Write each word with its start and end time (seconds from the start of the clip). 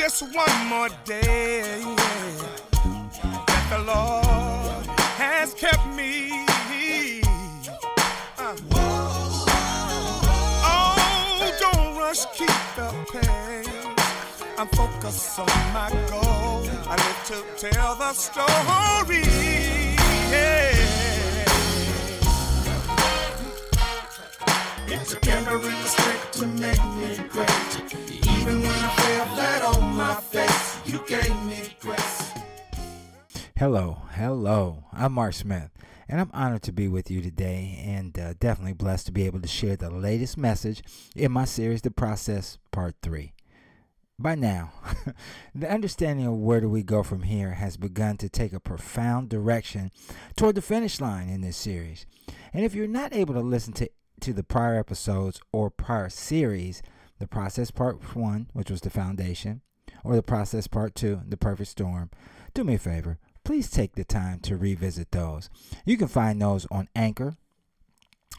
just 0.00 0.22
one 0.34 0.66
more 0.66 0.88
day 1.04 1.60
that 3.46 3.66
the 3.68 3.78
Lord 3.84 4.86
has 5.20 5.52
kept 5.52 5.86
me. 5.88 6.42
Uh. 8.38 8.56
Oh, 10.64 11.52
don't 11.60 11.98
rush, 11.98 12.24
keep 12.32 12.48
the 12.76 12.88
pace. 13.12 13.68
I'm 14.56 14.68
focused 14.68 15.38
on 15.38 15.46
my 15.74 15.90
goal. 16.08 16.64
I 16.88 16.96
live 17.04 17.20
to 17.30 17.68
tell 17.68 17.94
the 17.96 18.14
story. 18.14 19.22
Yeah. 20.32 20.78
It 24.94 25.06
took 25.06 25.26
every 25.26 25.74
mistake 25.82 26.30
to 26.32 26.46
make 26.46 26.84
me 26.96 27.28
great. 27.28 28.19
You 30.90 31.04
gave 31.06 31.44
me 31.44 31.76
grace. 31.78 32.32
Hello, 33.56 33.98
hello. 34.14 34.84
I'm 34.92 35.12
Mark 35.12 35.34
Smith, 35.34 35.70
and 36.08 36.20
I'm 36.20 36.30
honored 36.32 36.62
to 36.62 36.72
be 36.72 36.88
with 36.88 37.10
you 37.10 37.20
today, 37.20 37.80
and 37.86 38.18
uh, 38.18 38.34
definitely 38.40 38.72
blessed 38.72 39.06
to 39.06 39.12
be 39.12 39.26
able 39.26 39.40
to 39.40 39.46
share 39.46 39.76
the 39.76 39.90
latest 39.90 40.36
message 40.36 40.82
in 41.14 41.30
my 41.30 41.44
series, 41.44 41.82
The 41.82 41.92
Process 41.92 42.58
Part 42.72 42.96
3. 43.02 43.32
By 44.18 44.34
now, 44.34 44.72
the 45.54 45.70
understanding 45.70 46.26
of 46.26 46.34
where 46.34 46.60
do 46.60 46.68
we 46.68 46.82
go 46.82 47.02
from 47.02 47.22
here 47.22 47.52
has 47.52 47.76
begun 47.76 48.16
to 48.16 48.28
take 48.28 48.52
a 48.52 48.58
profound 48.58 49.28
direction 49.28 49.92
toward 50.34 50.56
the 50.56 50.62
finish 50.62 51.00
line 51.00 51.28
in 51.28 51.42
this 51.42 51.56
series. 51.56 52.04
And 52.52 52.64
if 52.64 52.74
you're 52.74 52.88
not 52.88 53.14
able 53.14 53.34
to 53.34 53.40
listen 53.40 53.74
to, 53.74 53.90
to 54.22 54.32
the 54.32 54.42
prior 54.42 54.76
episodes 54.76 55.40
or 55.52 55.70
prior 55.70 56.08
series, 56.08 56.82
the 57.20 57.28
process 57.28 57.70
part 57.70 58.16
one, 58.16 58.48
which 58.52 58.70
was 58.70 58.80
the 58.80 58.90
foundation, 58.90 59.60
or 60.02 60.16
the 60.16 60.22
process 60.22 60.66
part 60.66 60.94
two, 60.96 61.20
the 61.28 61.36
perfect 61.36 61.70
storm, 61.70 62.10
do 62.54 62.64
me 62.64 62.74
a 62.74 62.78
favor. 62.78 63.18
Please 63.44 63.70
take 63.70 63.94
the 63.94 64.04
time 64.04 64.40
to 64.40 64.56
revisit 64.56 65.12
those. 65.12 65.50
You 65.84 65.96
can 65.96 66.08
find 66.08 66.40
those 66.40 66.66
on 66.70 66.88
Anchor, 66.96 67.36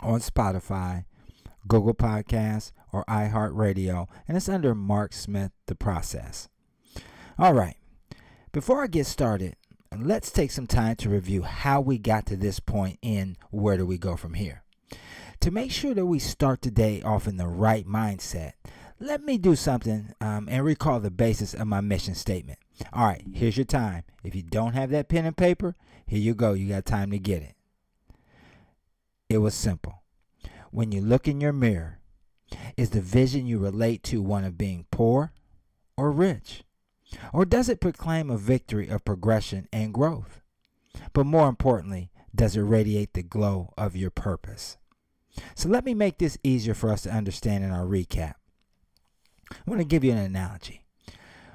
on 0.01 0.19
Spotify, 0.19 1.05
Google 1.67 1.93
Podcasts, 1.93 2.71
or 2.91 3.05
iHeartRadio, 3.05 4.07
and 4.27 4.35
it's 4.35 4.49
under 4.49 4.75
Mark 4.75 5.13
Smith 5.13 5.51
The 5.67 5.75
Process. 5.75 6.49
All 7.37 7.53
right, 7.53 7.77
before 8.51 8.83
I 8.83 8.87
get 8.87 9.05
started, 9.05 9.55
let's 9.95 10.31
take 10.31 10.51
some 10.51 10.67
time 10.67 10.95
to 10.97 11.09
review 11.09 11.43
how 11.43 11.81
we 11.81 11.97
got 11.97 12.25
to 12.27 12.35
this 12.35 12.59
and 13.03 13.37
where 13.51 13.77
do 13.77 13.85
we 13.85 13.97
go 13.97 14.17
from 14.17 14.33
here. 14.33 14.63
To 15.41 15.49
make 15.51 15.71
sure 15.71 15.95
that 15.95 16.05
we 16.05 16.19
start 16.19 16.61
the 16.61 16.69
day 16.69 17.01
off 17.01 17.27
in 17.27 17.37
the 17.37 17.47
right 17.47 17.87
mindset, 17.87 18.53
let 18.99 19.23
me 19.23 19.39
do 19.39 19.55
something 19.55 20.13
um, 20.21 20.47
and 20.47 20.63
recall 20.63 20.99
the 20.99 21.09
basis 21.09 21.55
of 21.55 21.65
my 21.65 21.81
mission 21.81 22.13
statement. 22.13 22.59
All 22.93 23.05
right, 23.05 23.23
here's 23.33 23.57
your 23.57 23.65
time. 23.65 24.03
If 24.23 24.35
you 24.35 24.43
don't 24.43 24.73
have 24.73 24.91
that 24.91 25.09
pen 25.09 25.25
and 25.25 25.35
paper, 25.35 25.75
here 26.05 26.19
you 26.19 26.35
go. 26.35 26.53
You 26.53 26.69
got 26.69 26.85
time 26.85 27.09
to 27.09 27.17
get 27.17 27.41
it. 27.41 27.55
It 29.29 29.39
was 29.39 29.55
simple. 29.55 30.03
When 30.69 30.91
you 30.91 31.01
look 31.01 31.27
in 31.27 31.41
your 31.41 31.53
mirror, 31.53 31.99
is 32.77 32.91
the 32.91 33.01
vision 33.01 33.47
you 33.47 33.57
relate 33.57 34.03
to 34.03 34.21
one 34.21 34.43
of 34.43 34.59
being 34.59 34.85
poor 34.91 35.31
or 35.97 36.11
rich? 36.11 36.63
Or 37.33 37.45
does 37.45 37.67
it 37.67 37.81
proclaim 37.81 38.29
a 38.29 38.37
victory 38.37 38.89
of 38.89 39.05
progression 39.05 39.67
and 39.73 39.91
growth? 39.91 40.39
But 41.13 41.25
more 41.25 41.49
importantly, 41.49 42.11
does 42.33 42.55
it 42.55 42.61
radiate 42.61 43.13
the 43.13 43.23
glow 43.23 43.73
of 43.75 43.95
your 43.95 44.11
purpose? 44.11 44.77
So 45.55 45.69
let 45.69 45.85
me 45.85 45.93
make 45.93 46.17
this 46.17 46.37
easier 46.43 46.73
for 46.73 46.91
us 46.91 47.03
to 47.03 47.11
understand 47.11 47.63
in 47.63 47.71
our 47.71 47.85
recap. 47.85 48.35
I 49.51 49.55
want 49.65 49.79
to 49.79 49.85
give 49.85 50.03
you 50.03 50.11
an 50.11 50.17
analogy. 50.17 50.83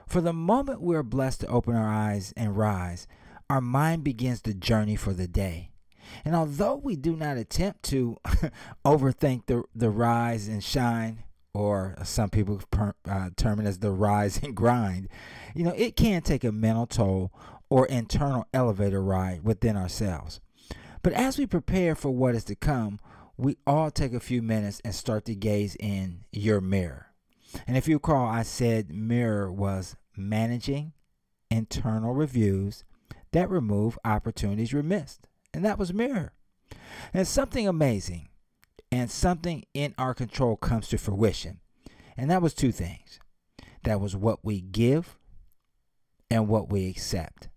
For 0.07 0.21
the 0.21 0.33
moment 0.33 0.81
we 0.81 0.95
are 0.95 1.03
blessed 1.03 1.41
to 1.41 1.49
open 1.49 1.75
our 1.75 1.89
eyes 1.89 2.33
and 2.37 2.57
rise, 2.57 3.07
our 3.51 3.61
mind 3.61 4.05
begins 4.05 4.43
the 4.43 4.55
journey 4.55 4.97
for 4.97 5.13
the 5.13 5.27
day. 5.27 5.71
And 6.25 6.37
although 6.37 6.77
we 6.77 6.97
do 6.97 7.17
not 7.17 7.37
attempt 7.37 7.83
to 7.85 8.17
overthink 8.85 9.47
the, 9.47 9.65
the 9.75 9.91
rise 9.91 10.47
and 10.47 10.63
shine, 10.63 11.25
or 11.53 11.97
some 12.05 12.29
people 12.29 12.61
per, 12.71 12.95
uh, 13.09 13.31
term 13.37 13.61
it 13.61 13.67
as 13.67 13.79
the 13.79 13.91
rise 13.91 14.39
and 14.43 14.55
grind, 14.55 15.09
you 15.55 15.65
know, 15.65 15.75
it 15.77 15.97
can 15.97 16.23
take 16.23 16.45
a 16.45 16.53
mental 16.53 16.87
toll 16.87 17.33
or 17.69 17.87
internal 17.87 18.47
elevator 18.55 19.03
ride 19.03 19.43
within 19.43 19.77
ourselves. 19.77 20.41
But 21.03 21.13
as 21.15 21.39
we 21.39 21.47
prepare 21.47 21.95
for 21.95 22.11
what 22.11 22.35
is 22.35 22.45
to 22.45 22.55
come, 22.55 23.01
we 23.37 23.57
all 23.67 23.91
take 23.91 24.15
a 24.15 24.21
few 24.21 24.43
minutes 24.43 24.81
and 24.85 24.95
start 24.95 25.25
to 25.27 25.35
gaze 25.35 25.77
in 25.77 26.25
your 26.33 26.61
mirror. 26.61 27.13
And 27.67 27.77
if 27.77 27.87
you 27.89 27.97
recall, 27.97 28.27
I 28.27 28.43
said 28.43 28.91
mirror 28.91 29.53
was 29.53 29.97
managing 30.17 30.93
internal 31.51 32.15
reviews 32.15 32.85
that 33.33 33.51
remove 33.51 33.99
opportunities 34.05 34.73
we 34.73 34.83
missed. 34.83 35.29
And 35.53 35.65
that 35.65 35.79
was 35.79 35.93
mirror. 35.93 36.33
And 37.13 37.27
something 37.27 37.69
amazing 37.69 38.29
and 38.91 39.11
something 39.11 39.65
in 39.75 39.95
our 39.99 40.15
control 40.15 40.57
comes 40.57 40.89
to 40.89 40.99
fruition. 40.99 41.61
And 42.17 42.31
that 42.31 42.43
was 42.43 42.55
two 42.55 42.73
things. 42.73 43.21
That 43.85 44.01
was 44.01 44.17
what 44.17 44.45
we 44.45 44.61
give 44.61 45.19
and 46.31 46.49
what 46.49 46.71
we 46.71 46.89
accept. 46.89 47.49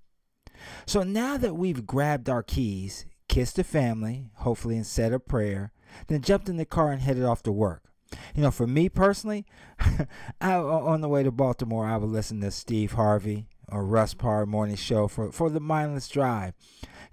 So 0.85 1.03
now 1.03 1.37
that 1.37 1.55
we've 1.55 1.85
grabbed 1.85 2.29
our 2.29 2.43
keys, 2.43 3.05
kissed 3.29 3.55
the 3.55 3.63
family, 3.63 4.25
hopefully 4.37 4.75
and 4.75 4.85
said 4.85 5.13
a 5.13 5.19
prayer, 5.19 5.71
then 6.07 6.21
jumped 6.21 6.49
in 6.49 6.57
the 6.57 6.65
car 6.65 6.91
and 6.91 7.01
headed 7.01 7.23
off 7.23 7.41
to 7.43 7.51
work. 7.51 7.83
You 8.35 8.41
know, 8.41 8.51
for 8.51 8.67
me 8.67 8.89
personally, 8.89 9.45
I, 10.41 10.55
on 10.55 11.01
the 11.01 11.07
way 11.07 11.23
to 11.23 11.31
Baltimore, 11.31 11.85
I 11.85 11.95
would 11.95 12.09
listen 12.09 12.41
to 12.41 12.51
Steve 12.51 12.93
Harvey 12.93 13.47
or 13.71 13.85
Russ 13.85 14.13
Parr 14.13 14.45
morning 14.45 14.75
show 14.75 15.07
for, 15.07 15.31
for 15.31 15.49
the 15.49 15.59
mindless 15.59 16.09
drive. 16.09 16.53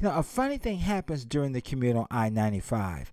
You 0.01 0.09
know, 0.09 0.17
a 0.17 0.23
funny 0.23 0.59
thing 0.59 0.79
happens 0.79 1.25
during 1.25 1.53
the 1.53 1.61
commute 1.61 1.97
on 1.97 2.07
I 2.11 2.31
95. 2.31 3.13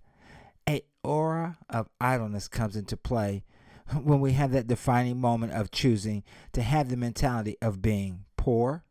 A 0.69 0.81
aura 1.03 1.57
of 1.69 1.89
idleness 1.99 2.47
comes 2.47 2.75
into 2.77 2.95
play 2.95 3.43
when 4.01 4.21
we 4.21 4.31
have 4.31 4.51
that 4.51 4.67
defining 4.67 5.19
moment 5.19 5.51
of 5.51 5.71
choosing 5.71 6.23
to 6.53 6.61
have 6.61 6.89
the 6.89 6.97
mentality 6.97 7.57
of 7.61 7.81
being 7.81 8.23
poor 8.37 8.85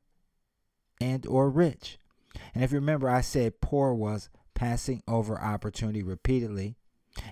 and 1.01 1.27
or 1.27 1.51
rich. 1.51 1.99
And 2.55 2.63
if 2.63 2.73
you 2.73 2.79
remember, 2.79 3.09
I 3.09 3.21
said 3.21 3.61
poor 3.61 3.93
was 3.95 4.29
passing 4.55 5.03
over 5.09 5.41
opportunity 5.41 6.03
repeatedly, 6.03 6.77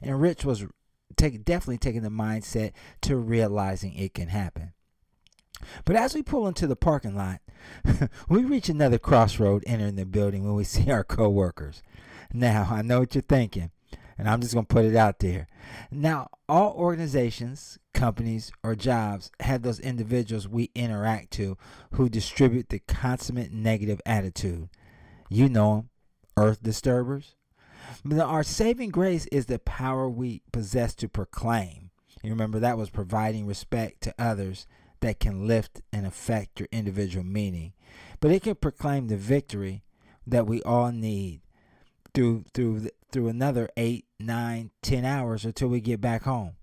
and 0.03 0.21
rich 0.21 0.45
was 0.45 0.67
take, 1.17 1.45
definitely 1.45 1.79
taking 1.79 2.03
the 2.03 2.09
mindset 2.09 2.73
to 3.03 3.17
realizing 3.17 3.95
it 3.95 4.15
can 4.15 4.29
happen. 4.29 4.73
But 5.85 5.97
as 5.97 6.15
we 6.15 6.23
pull 6.23 6.49
into 6.49 6.67
the 6.67 6.77
parking 6.77 7.15
lot, 7.15 7.41
we 8.29 8.45
reach 8.45 8.69
another 8.69 8.99
crossroad 8.99 9.63
entering 9.67 9.97
the 9.97 10.07
building 10.07 10.45
when 10.45 10.55
we 10.55 10.65
see 10.65 10.91
our 10.91 11.05
coworkers. 11.05 11.83
Now, 12.33 12.69
I 12.71 12.83
know 12.83 13.01
what 13.01 13.15
you're 13.15 13.23
thinking, 13.23 13.71
and 14.17 14.29
I'm 14.29 14.41
just 14.41 14.55
going 14.55 14.67
to 14.67 14.73
put 14.73 14.85
it 14.85 14.97
out 14.97 15.19
there. 15.19 15.49
Now, 15.91 16.29
all 16.49 16.73
organizations, 16.73 17.79
companies, 17.93 18.53
or 18.63 18.75
jobs 18.75 19.31
have 19.41 19.63
those 19.63 19.81
individuals 19.81 20.49
we 20.49 20.71
interact 20.75 21.33
to 21.33 21.59
who 21.93 22.09
distribute 22.09 22.69
the 22.69 22.79
consummate 22.81 23.53
negative 23.53 24.01
attitude. 24.07 24.69
You 25.31 25.49
know 25.49 25.77
them, 25.77 25.91
earth 26.37 26.63
disturbers. 26.63 27.37
But 28.05 28.19
our 28.19 28.43
saving 28.43 28.91
grace 28.91 29.27
is 29.27 29.47
the 29.47 29.61
power 29.61 30.09
we 30.09 30.43
possess 30.53 30.95
to 30.97 31.09
proclaim. 31.09 31.91
You 32.23 32.31
remember 32.31 32.59
that 32.59 32.77
was 32.77 32.91
providing 32.91 33.47
respect 33.47 34.03
to 34.03 34.15
others 34.19 34.67
that 35.01 35.21
can 35.21 35.47
lift 35.47 35.81
and 35.93 36.05
affect 36.05 36.59
your 36.59 36.69
individual 36.73 37.25
meaning. 37.25 37.73
But 38.19 38.33
it 38.33 38.43
can 38.43 38.57
proclaim 38.57 39.07
the 39.07 39.17
victory 39.17 39.85
that 40.27 40.47
we 40.47 40.63
all 40.63 40.91
need 40.91 41.43
through 42.13 42.45
through 42.53 42.89
through 43.13 43.29
another 43.29 43.69
eight, 43.77 44.07
nine, 44.19 44.71
ten 44.83 45.05
hours 45.05 45.45
until 45.45 45.69
we 45.69 45.81
get 45.81 46.01
back 46.01 46.25
home. 46.25 46.55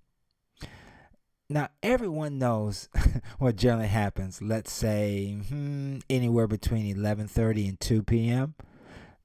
Now 1.49 1.69
everyone 1.81 2.37
knows 2.37 2.89
what 3.39 3.55
generally 3.55 3.87
happens. 3.87 4.41
Let's 4.41 4.71
say 4.71 5.33
hmm, 5.47 5.99
anywhere 6.09 6.47
between 6.47 6.93
11:30 6.95 7.69
and 7.69 7.79
2 7.79 8.03
p.m. 8.03 8.55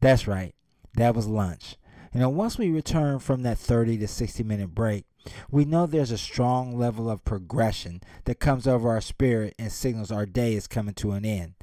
That's 0.00 0.28
right. 0.28 0.54
That 0.94 1.14
was 1.14 1.26
lunch. 1.26 1.76
You 2.14 2.20
know, 2.20 2.28
once 2.28 2.58
we 2.58 2.70
return 2.70 3.18
from 3.18 3.42
that 3.42 3.58
30 3.58 3.98
to 3.98 4.08
60 4.08 4.42
minute 4.44 4.74
break, 4.74 5.04
we 5.50 5.64
know 5.64 5.86
there's 5.86 6.10
a 6.10 6.18
strong 6.18 6.78
level 6.78 7.10
of 7.10 7.24
progression 7.24 8.02
that 8.24 8.38
comes 8.38 8.66
over 8.68 8.90
our 8.90 9.00
spirit 9.00 9.54
and 9.58 9.72
signals 9.72 10.12
our 10.12 10.26
day 10.26 10.54
is 10.54 10.66
coming 10.66 10.94
to 10.94 11.12
an 11.12 11.24
end. 11.24 11.54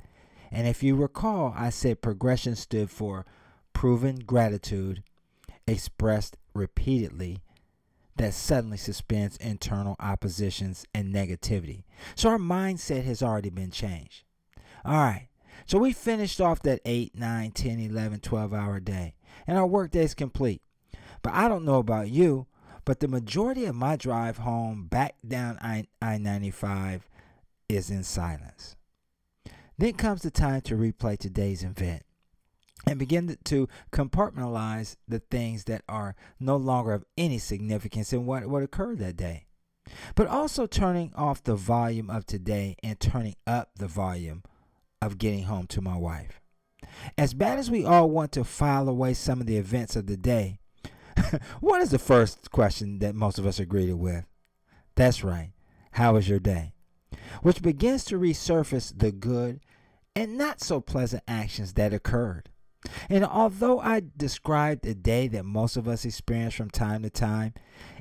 And 0.52 0.68
if 0.68 0.82
you 0.82 0.96
recall, 0.96 1.54
I 1.56 1.70
said 1.70 2.02
progression 2.02 2.56
stood 2.56 2.90
for 2.90 3.26
proven 3.74 4.18
gratitude 4.20 5.04
expressed 5.68 6.36
repeatedly 6.54 7.40
that 8.20 8.34
suddenly 8.34 8.76
suspends 8.76 9.38
internal 9.38 9.96
oppositions 9.98 10.86
and 10.94 11.16
negativity. 11.16 11.84
So 12.16 12.30
our 12.30 12.38
mindset 12.38 13.06
has 13.06 13.24
already 13.24 13.50
been 13.50 13.72
changed. 13.72 14.24
All 14.84 14.94
right. 14.94 15.30
So 15.66 15.78
we 15.78 15.94
finished 15.94 16.42
off 16.42 16.62
that 16.64 16.82
8, 16.84 17.16
9, 17.16 17.52
10, 17.52 17.80
11, 17.80 18.20
12 18.20 18.54
hour 18.54 18.80
day, 18.82 19.16
and 19.48 19.58
our 19.58 19.66
workday 19.66 20.04
is 20.04 20.14
complete. 20.14 20.62
But 21.22 21.34
I 21.34 21.48
don't 21.48 21.64
know 21.64 21.78
about 21.78 22.10
you, 22.10 22.48
but 22.84 23.00
the 23.00 23.08
majority 23.08 23.64
of 23.64 23.76
my 23.76 23.96
drive 23.96 24.40
home 24.40 24.88
back 24.88 25.16
down 25.26 25.58
I 25.62 25.86
95 26.02 27.08
is 27.70 27.90
in 27.90 28.04
silence. 28.04 28.76
Then 29.78 29.94
comes 29.94 30.24
the 30.24 30.32
time 30.32 30.60
to 30.62 30.76
replay 30.76 31.18
today's 31.18 31.64
event 31.64 32.04
and 32.90 32.98
begin 32.98 33.38
to 33.44 33.68
compartmentalize 33.92 34.96
the 35.08 35.20
things 35.20 35.66
that 35.66 35.84
are 35.88 36.16
no 36.40 36.58
longer 36.58 36.92
of 36.94 37.06
any 37.16 37.38
significance 37.38 38.12
in 38.12 38.26
what, 38.26 38.48
what 38.48 38.64
occurred 38.64 38.98
that 38.98 39.16
day. 39.16 39.46
But 40.16 40.26
also 40.26 40.66
turning 40.66 41.14
off 41.16 41.44
the 41.44 41.56
volume 41.56 42.10
of 42.10 42.26
today 42.26 42.78
and 42.82 43.00
turning 43.00 43.36
up 43.46 43.70
the 43.76 43.88
volume 43.88 44.42
of 45.04 45.20
getting 45.20 45.44
home 45.44 45.68
to 45.68 45.82
my 45.82 45.98
wife. 45.98 46.42
As 47.16 47.36
bad 47.36 47.60
as 47.60 47.70
we 47.70 47.86
all 47.86 48.10
want 48.10 48.32
to 48.32 48.44
file 48.44 48.90
away 48.90 49.14
some 49.14 49.40
of 49.40 49.46
the 49.46 49.58
events 49.58 49.96
of 49.96 50.08
the 50.08 50.18
day, 50.18 50.58
what 51.60 51.84
is 51.84 51.92
the 51.92 52.00
first 52.00 52.50
question 52.50 52.98
that 53.00 53.14
most 53.14 53.38
of 53.38 53.46
us 53.46 53.60
are 53.60 53.66
greeted 53.66 54.00
with? 54.00 54.26
That's 54.96 55.24
right. 55.24 55.52
How 55.92 56.14
was 56.14 56.28
your 56.28 56.40
day? 56.40 56.74
Which 57.44 57.62
begins 57.62 58.04
to 58.06 58.20
resurface 58.20 58.92
the 58.98 59.12
good 59.12 59.60
and 60.16 60.40
not 60.40 60.60
so 60.60 60.82
pleasant 60.82 61.24
actions 61.28 61.74
that 61.74 61.94
occurred. 61.94 62.49
And 63.10 63.26
although 63.26 63.80
I 63.80 64.02
described 64.16 64.86
a 64.86 64.94
day 64.94 65.28
that 65.30 65.46
most 65.46 65.78
of 65.78 65.88
us 65.88 66.06
experience 66.06 66.54
from 66.54 66.70
time 66.70 67.04
to 67.04 67.10
time, 67.10 67.54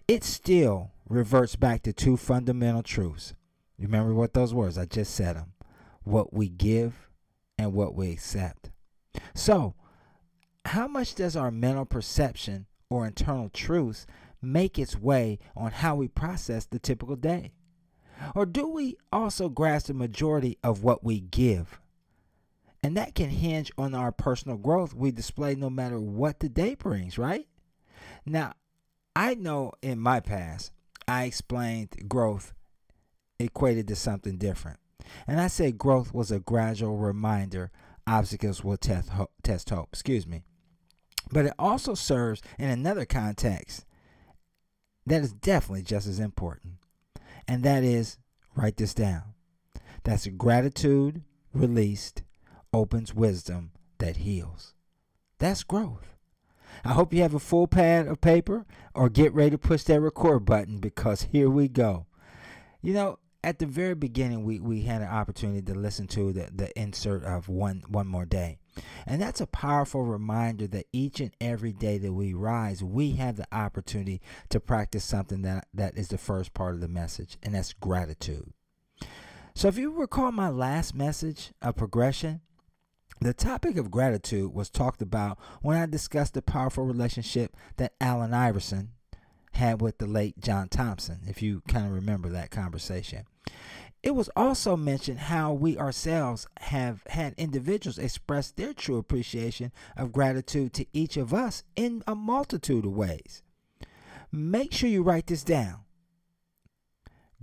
it 0.06 0.24
still 0.24 0.92
reverts 1.08 1.56
back 1.56 1.82
to 1.82 1.92
two 1.92 2.16
fundamental 2.16 2.82
truths. 2.82 3.34
Remember 3.78 4.14
what 4.14 4.34
those 4.34 4.54
words 4.54 4.78
I 4.78 4.84
just 4.84 5.14
said 5.14 5.36
them 5.36 5.52
what 6.04 6.32
we 6.32 6.48
give 6.48 7.08
and 7.58 7.72
what 7.74 7.94
we 7.94 8.10
accept. 8.10 8.70
So, 9.34 9.74
how 10.64 10.88
much 10.88 11.14
does 11.14 11.36
our 11.36 11.50
mental 11.50 11.84
perception 11.84 12.66
or 12.88 13.06
internal 13.06 13.50
truths 13.50 14.06
make 14.40 14.78
its 14.78 14.96
way 14.96 15.38
on 15.56 15.70
how 15.70 15.96
we 15.96 16.08
process 16.08 16.64
the 16.64 16.78
typical 16.78 17.16
day? 17.16 17.52
Or 18.34 18.46
do 18.46 18.68
we 18.68 18.96
also 19.12 19.48
grasp 19.48 19.88
the 19.88 19.94
majority 19.94 20.58
of 20.62 20.82
what 20.82 21.04
we 21.04 21.20
give? 21.20 21.78
And 22.82 22.96
that 22.96 23.14
can 23.14 23.30
hinge 23.30 23.72
on 23.76 23.94
our 23.94 24.12
personal 24.12 24.56
growth 24.56 24.94
we 24.94 25.10
display 25.10 25.54
no 25.54 25.68
matter 25.68 25.98
what 25.98 26.40
the 26.40 26.48
day 26.48 26.74
brings, 26.74 27.18
right? 27.18 27.46
Now, 28.24 28.52
I 29.16 29.34
know 29.34 29.72
in 29.82 29.98
my 29.98 30.20
past, 30.20 30.72
I 31.08 31.24
explained 31.24 32.08
growth 32.08 32.54
equated 33.40 33.88
to 33.88 33.96
something 33.96 34.36
different. 34.36 34.78
And 35.26 35.40
I 35.40 35.48
said 35.48 35.78
growth 35.78 36.12
was 36.12 36.30
a 36.30 36.38
gradual 36.38 36.96
reminder 36.96 37.70
obstacles 38.06 38.62
will 38.62 38.76
test 38.76 39.10
hope, 39.10 39.32
test 39.42 39.70
hope, 39.70 39.88
excuse 39.92 40.26
me. 40.26 40.42
But 41.30 41.46
it 41.46 41.54
also 41.58 41.94
serves 41.94 42.42
in 42.58 42.70
another 42.70 43.04
context 43.04 43.84
that 45.06 45.22
is 45.22 45.32
definitely 45.32 45.82
just 45.82 46.06
as 46.06 46.18
important. 46.18 46.74
And 47.46 47.62
that 47.64 47.82
is 47.82 48.18
write 48.54 48.76
this 48.76 48.94
down. 48.94 49.34
That's 50.04 50.26
gratitude 50.26 51.22
released 51.52 52.22
opens 52.72 53.14
wisdom 53.14 53.72
that 53.98 54.18
heals. 54.18 54.74
That's 55.38 55.62
growth. 55.62 56.14
I 56.84 56.92
hope 56.92 57.12
you 57.12 57.22
have 57.22 57.34
a 57.34 57.40
full 57.40 57.66
pad 57.66 58.06
of 58.06 58.20
paper 58.20 58.66
or 58.94 59.08
get 59.08 59.32
ready 59.32 59.50
to 59.50 59.58
push 59.58 59.82
that 59.84 60.00
record 60.00 60.44
button 60.44 60.78
because 60.78 61.22
here 61.32 61.50
we 61.50 61.68
go. 61.68 62.06
You 62.82 62.92
know, 62.92 63.18
at 63.42 63.58
the 63.58 63.66
very 63.66 63.94
beginning 63.94 64.44
we, 64.44 64.60
we 64.60 64.82
had 64.82 65.02
an 65.02 65.08
opportunity 65.08 65.62
to 65.62 65.74
listen 65.74 66.06
to 66.08 66.32
the, 66.32 66.50
the 66.54 66.78
insert 66.78 67.24
of 67.24 67.48
one 67.48 67.82
one 67.88 68.06
more 68.06 68.26
day. 68.26 68.58
And 69.06 69.20
that's 69.20 69.40
a 69.40 69.46
powerful 69.46 70.04
reminder 70.04 70.66
that 70.68 70.86
each 70.92 71.20
and 71.20 71.32
every 71.40 71.72
day 71.72 71.98
that 71.98 72.12
we 72.12 72.32
rise, 72.34 72.82
we 72.82 73.12
have 73.12 73.36
the 73.36 73.46
opportunity 73.50 74.20
to 74.50 74.60
practice 74.60 75.04
something 75.04 75.42
that, 75.42 75.66
that 75.74 75.96
is 75.96 76.08
the 76.08 76.18
first 76.18 76.54
part 76.54 76.74
of 76.74 76.80
the 76.80 76.88
message, 76.88 77.38
and 77.42 77.54
that's 77.54 77.72
gratitude. 77.72 78.52
So 79.54 79.66
if 79.66 79.76
you 79.76 79.90
recall 79.90 80.30
my 80.30 80.48
last 80.48 80.94
message 80.94 81.52
of 81.60 81.74
progression, 81.74 82.40
the 83.20 83.34
topic 83.34 83.76
of 83.76 83.90
gratitude 83.90 84.54
was 84.54 84.70
talked 84.70 85.02
about 85.02 85.38
when 85.62 85.76
I 85.76 85.86
discussed 85.86 86.34
the 86.34 86.42
powerful 86.42 86.84
relationship 86.84 87.56
that 87.76 87.94
Allen 88.00 88.32
Iverson 88.32 88.90
had 89.52 89.80
with 89.80 89.98
the 89.98 90.06
late 90.06 90.38
John 90.40 90.68
Thompson, 90.68 91.20
if 91.26 91.42
you 91.42 91.62
kind 91.68 91.86
of 91.86 91.92
remember 91.92 92.28
that 92.28 92.50
conversation. 92.50 93.24
It 94.02 94.14
was 94.14 94.30
also 94.36 94.76
mentioned 94.76 95.18
how 95.18 95.52
we 95.52 95.76
ourselves 95.76 96.46
have 96.60 97.02
had 97.08 97.34
individuals 97.36 97.98
express 97.98 98.52
their 98.52 98.72
true 98.72 98.96
appreciation 98.96 99.72
of 99.96 100.12
gratitude 100.12 100.72
to 100.74 100.86
each 100.92 101.16
of 101.16 101.34
us 101.34 101.64
in 101.74 102.04
a 102.06 102.14
multitude 102.14 102.84
of 102.84 102.92
ways. 102.92 103.42
Make 104.30 104.72
sure 104.72 104.88
you 104.88 105.02
write 105.02 105.26
this 105.26 105.42
down. 105.42 105.80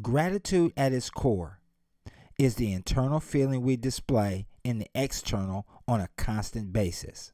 Gratitude 0.01 0.71
at 0.77 0.93
its 0.93 1.09
core 1.09 1.59
is 2.37 2.55
the 2.55 2.71
internal 2.71 3.19
feeling 3.19 3.61
we 3.61 3.75
display 3.75 4.45
in 4.65 4.79
the 4.79 4.89
external 4.95 5.65
on 5.87 6.01
a 6.01 6.09
constant 6.17 6.73
basis. 6.73 7.31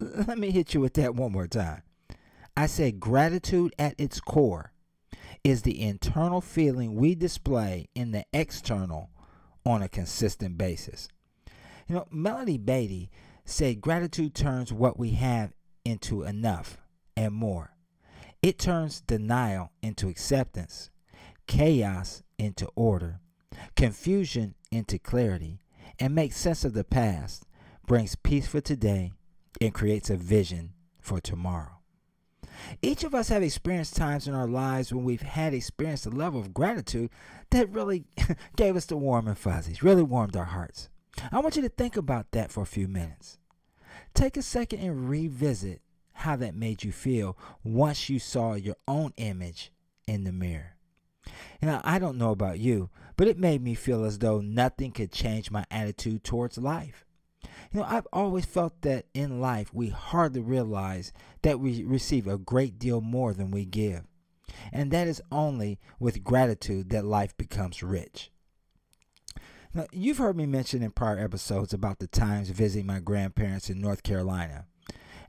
Let 0.00 0.38
me 0.38 0.50
hit 0.50 0.74
you 0.74 0.80
with 0.80 0.94
that 0.94 1.14
one 1.14 1.30
more 1.30 1.46
time. 1.46 1.82
I 2.56 2.66
said 2.66 2.98
gratitude 2.98 3.74
at 3.78 3.94
its 3.98 4.18
core 4.18 4.72
is 5.44 5.62
the 5.62 5.80
internal 5.80 6.40
feeling 6.40 6.96
we 6.96 7.14
display 7.14 7.88
in 7.94 8.12
the 8.12 8.24
external 8.32 9.10
on 9.64 9.82
a 9.82 9.88
consistent 9.88 10.56
basis. 10.58 11.08
You 11.86 11.96
know, 11.96 12.06
Melody 12.10 12.58
Beattie 12.58 13.10
said 13.44 13.80
gratitude 13.80 14.34
turns 14.34 14.72
what 14.72 14.98
we 14.98 15.10
have 15.10 15.52
into 15.84 16.22
enough 16.22 16.78
and 17.16 17.34
more. 17.34 17.74
It 18.40 18.58
turns 18.58 19.00
denial 19.00 19.70
into 19.82 20.08
acceptance, 20.08 20.90
chaos 21.46 22.22
into 22.38 22.68
order, 22.74 23.20
confusion 23.76 24.54
into 24.70 24.98
clarity, 24.98 25.60
and 25.98 26.14
makes 26.14 26.36
sense 26.36 26.64
of 26.64 26.74
the 26.74 26.84
past, 26.84 27.44
brings 27.86 28.16
peace 28.16 28.46
for 28.46 28.60
today, 28.60 29.12
and 29.60 29.74
creates 29.74 30.10
a 30.10 30.16
vision 30.16 30.72
for 31.00 31.20
tomorrow. 31.20 31.78
Each 32.80 33.04
of 33.04 33.14
us 33.14 33.28
have 33.28 33.42
experienced 33.42 33.96
times 33.96 34.28
in 34.28 34.34
our 34.34 34.46
lives 34.46 34.92
when 34.92 35.04
we've 35.04 35.22
had 35.22 35.54
experienced 35.54 36.06
a 36.06 36.10
level 36.10 36.40
of 36.40 36.54
gratitude 36.54 37.10
that 37.50 37.70
really 37.70 38.04
gave 38.56 38.76
us 38.76 38.86
the 38.86 38.96
warm 38.96 39.26
and 39.26 39.38
fuzzies, 39.38 39.82
really 39.82 40.02
warmed 40.02 40.36
our 40.36 40.44
hearts. 40.44 40.88
I 41.30 41.40
want 41.40 41.56
you 41.56 41.62
to 41.62 41.68
think 41.68 41.96
about 41.96 42.30
that 42.32 42.50
for 42.50 42.62
a 42.62 42.66
few 42.66 42.88
minutes. 42.88 43.38
Take 44.14 44.36
a 44.36 44.42
second 44.42 44.80
and 44.80 45.08
revisit 45.08 45.82
how 46.14 46.36
that 46.36 46.54
made 46.54 46.84
you 46.84 46.92
feel 46.92 47.36
once 47.64 48.08
you 48.08 48.18
saw 48.18 48.54
your 48.54 48.76
own 48.86 49.12
image 49.16 49.72
in 50.06 50.24
the 50.24 50.32
mirror. 50.32 50.76
Now, 51.60 51.80
I 51.84 51.98
don't 51.98 52.18
know 52.18 52.30
about 52.30 52.58
you, 52.58 52.90
but 53.16 53.28
it 53.28 53.38
made 53.38 53.62
me 53.62 53.74
feel 53.74 54.04
as 54.04 54.18
though 54.18 54.40
nothing 54.40 54.92
could 54.92 55.12
change 55.12 55.50
my 55.50 55.64
attitude 55.70 56.24
towards 56.24 56.58
life. 56.58 57.04
You 57.72 57.80
know, 57.80 57.86
I've 57.88 58.06
always 58.12 58.44
felt 58.44 58.82
that 58.82 59.06
in 59.14 59.40
life 59.40 59.72
we 59.72 59.88
hardly 59.88 60.40
realize 60.40 61.12
that 61.42 61.60
we 61.60 61.82
receive 61.82 62.26
a 62.26 62.38
great 62.38 62.78
deal 62.78 63.00
more 63.00 63.32
than 63.32 63.50
we 63.50 63.64
give. 63.64 64.02
And 64.72 64.90
that 64.90 65.08
is 65.08 65.22
only 65.32 65.78
with 65.98 66.22
gratitude 66.22 66.90
that 66.90 67.04
life 67.04 67.36
becomes 67.36 67.82
rich. 67.82 68.30
Now, 69.74 69.86
you've 69.90 70.18
heard 70.18 70.36
me 70.36 70.44
mention 70.44 70.82
in 70.82 70.90
prior 70.90 71.18
episodes 71.18 71.72
about 71.72 71.98
the 71.98 72.06
times 72.06 72.50
visiting 72.50 72.86
my 72.86 73.00
grandparents 73.00 73.70
in 73.70 73.80
North 73.80 74.02
Carolina 74.02 74.66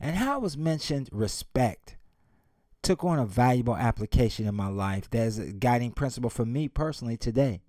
and 0.02 0.18
how 0.18 0.38
it 0.38 0.42
was 0.42 0.58
mentioned 0.58 1.10
respect 1.14 1.96
took 2.82 3.06
on 3.06 3.18
a 3.18 3.26
valuable 3.26 3.78
application 3.78 4.46
in 4.46 4.54
my 4.54 4.68
life 4.68 5.10
that 5.12 5.26
is 5.26 5.40
a 5.40 5.54
guiding 5.54 5.92
principle 5.92 6.30
for 6.30 6.46
me 6.46 6.68
personally 6.68 7.16
today. 7.16 7.62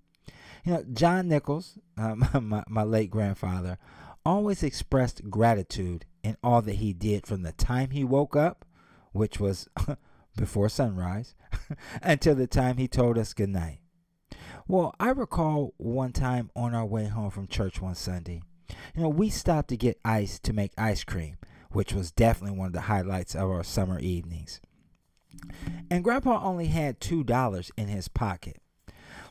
You 0.65 0.73
know, 0.73 0.85
John 0.93 1.27
Nichols, 1.27 1.77
um, 1.97 2.27
my, 2.41 2.63
my 2.67 2.83
late 2.83 3.11
grandfather, 3.11 3.77
always 4.25 4.63
expressed 4.63 5.29
gratitude 5.29 6.05
in 6.23 6.37
all 6.43 6.61
that 6.63 6.75
he 6.75 6.91
did 6.91 7.27
from 7.27 7.43
the 7.43 7.51
time 7.51 7.91
he 7.91 8.03
woke 8.03 8.35
up, 8.35 8.65
which 9.11 9.39
was 9.39 9.69
before 10.35 10.67
sunrise, 10.67 11.35
until 12.01 12.35
the 12.35 12.47
time 12.47 12.77
he 12.77 12.87
told 12.87 13.17
us 13.17 13.33
goodnight. 13.33 13.79
Well, 14.67 14.95
I 14.99 15.09
recall 15.09 15.75
one 15.77 16.11
time 16.11 16.49
on 16.55 16.73
our 16.73 16.85
way 16.85 17.05
home 17.05 17.29
from 17.29 17.47
church 17.47 17.79
one 17.79 17.93
Sunday, 17.93 18.41
you 18.95 19.03
know, 19.03 19.09
we 19.09 19.29
stopped 19.29 19.69
to 19.69 19.77
get 19.77 19.99
ice 20.03 20.39
to 20.39 20.53
make 20.53 20.71
ice 20.75 21.03
cream, 21.03 21.37
which 21.71 21.93
was 21.93 22.11
definitely 22.11 22.57
one 22.57 22.67
of 22.67 22.73
the 22.73 22.81
highlights 22.81 23.35
of 23.35 23.49
our 23.49 23.63
summer 23.63 23.99
evenings. 23.99 24.59
And 25.91 26.03
Grandpa 26.03 26.43
only 26.43 26.67
had 26.67 26.99
$2 26.99 27.71
in 27.77 27.87
his 27.87 28.07
pocket. 28.07 28.57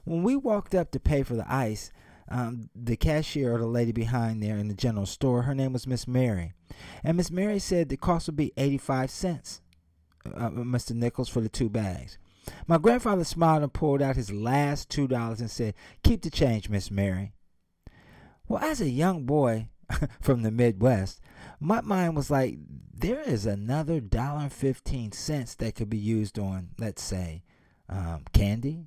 When 0.04 0.22
we 0.22 0.36
walked 0.36 0.74
up 0.74 0.90
to 0.92 1.00
pay 1.00 1.22
for 1.22 1.34
the 1.34 1.50
ice, 1.50 1.90
um, 2.28 2.70
the 2.74 2.96
cashier 2.96 3.54
or 3.54 3.58
the 3.58 3.66
lady 3.66 3.92
behind 3.92 4.42
there 4.42 4.56
in 4.56 4.68
the 4.68 4.74
general 4.74 5.06
store, 5.06 5.42
her 5.42 5.54
name 5.54 5.72
was 5.72 5.86
Miss 5.86 6.08
Mary. 6.08 6.52
And 7.02 7.16
Miss 7.16 7.30
Mary 7.30 7.58
said 7.58 7.88
the 7.88 7.96
cost 7.96 8.26
would 8.28 8.36
be 8.36 8.52
85 8.56 9.10
cents, 9.10 9.60
uh, 10.26 10.46
uh 10.46 10.50
Mr. 10.50 10.92
Nichols, 10.92 11.28
for 11.28 11.40
the 11.40 11.48
two 11.48 11.68
bags. 11.68 12.18
My 12.66 12.78
grandfather 12.78 13.24
smiled 13.24 13.62
and 13.62 13.72
pulled 13.72 14.02
out 14.02 14.16
his 14.16 14.30
last 14.30 14.90
$2 14.90 15.40
and 15.40 15.50
said, 15.50 15.74
Keep 16.02 16.22
the 16.22 16.30
change, 16.30 16.68
Miss 16.68 16.90
Mary. 16.90 17.32
Well, 18.46 18.62
as 18.62 18.80
a 18.80 18.88
young 18.88 19.24
boy 19.24 19.68
from 20.20 20.42
the 20.42 20.50
Midwest, 20.50 21.20
my 21.60 21.80
mind 21.80 22.16
was 22.16 22.30
like, 22.30 22.58
there 22.92 23.20
is 23.20 23.46
another 23.46 24.00
dollar 24.00 24.42
and 24.42 24.52
15 24.52 25.12
cents 25.12 25.54
that 25.56 25.74
could 25.74 25.88
be 25.88 25.98
used 25.98 26.38
on, 26.38 26.70
let's 26.78 27.02
say, 27.02 27.42
um, 27.88 28.24
candy, 28.32 28.86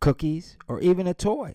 cookies, 0.00 0.56
or 0.68 0.80
even 0.80 1.06
a 1.06 1.14
toy. 1.14 1.54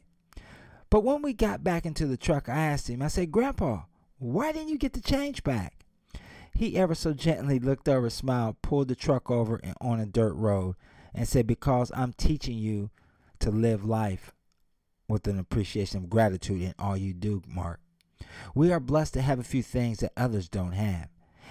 But 0.90 1.04
when 1.04 1.22
we 1.22 1.34
got 1.34 1.64
back 1.64 1.86
into 1.86 2.08
the 2.08 2.18
truck, 2.18 2.50
I 2.50 2.58
asked 2.58 2.90
him, 2.90 3.02
I 3.02 3.08
said, 3.08 3.32
Grandpa, 3.32 3.84
why 4.18 4.52
didn't 4.52 4.70
you 4.70 4.78
get 4.78 4.94
the 4.94 5.02
change 5.02 5.44
back? 5.44 5.86
He 6.54 6.78
ever 6.78 6.96
so 6.96 7.14
gently 7.14 7.60
looked 7.60 7.88
over, 7.88 8.10
smiled, 8.10 8.62
pulled 8.62 8.88
the 8.88 8.96
truck 8.96 9.30
over 9.30 9.62
on 9.80 10.00
a 10.00 10.06
dirt 10.06 10.34
road, 10.34 10.76
and 11.14 11.28
said, 11.28 11.48
Because 11.48 11.92
I'm 11.96 12.14
teaching 12.14 12.58
you 12.58 12.90
to 13.40 13.52
live 13.52 13.86
life 13.86 14.34
with 15.08 15.28
an 15.28 15.40
appreciation 15.40 16.00
of 16.00 16.10
gratitude 16.10 16.62
in 16.62 16.74
all 16.78 16.98
you 16.98 17.14
do, 17.14 17.42
Mark. 17.48 17.80
We 18.54 18.72
are 18.72 18.80
blessed 18.80 19.14
to 19.14 19.22
have 19.22 19.40
a 19.40 19.44
few 19.44 19.64
things 19.64 20.00
that 20.00 20.12
others 20.18 20.50
don't 20.50 20.74
have. 20.74 21.08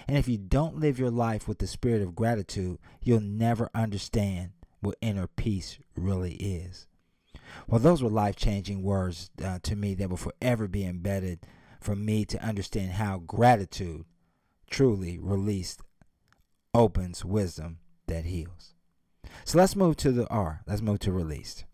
And 0.06 0.16
if 0.16 0.28
you 0.28 0.38
don't 0.38 0.78
live 0.78 0.98
your 0.98 1.10
life 1.10 1.48
with 1.48 1.58
the 1.58 1.66
spirit 1.66 2.02
of 2.02 2.14
gratitude, 2.14 2.78
you'll 3.02 3.20
never 3.20 3.70
understand 3.74 4.50
what 4.80 4.96
inner 5.00 5.26
peace 5.26 5.78
really 5.96 6.34
is. 6.34 6.86
Well, 7.66 7.80
those 7.80 8.02
were 8.02 8.10
life 8.10 8.36
changing 8.36 8.82
words 8.82 9.30
uh, 9.42 9.58
to 9.62 9.76
me 9.76 9.94
that 9.94 10.10
will 10.10 10.16
forever 10.16 10.68
be 10.68 10.84
embedded 10.84 11.40
for 11.80 11.96
me 11.96 12.24
to 12.26 12.42
understand 12.42 12.92
how 12.92 13.18
gratitude 13.18 14.04
truly 14.70 15.18
released 15.18 15.82
opens 16.74 17.24
wisdom 17.24 17.78
that 18.06 18.24
heals. 18.24 18.74
So 19.44 19.58
let's 19.58 19.76
move 19.76 19.96
to 19.98 20.12
the 20.12 20.28
R. 20.28 20.62
Let's 20.66 20.82
move 20.82 20.98
to 21.00 21.12
released. 21.12 21.64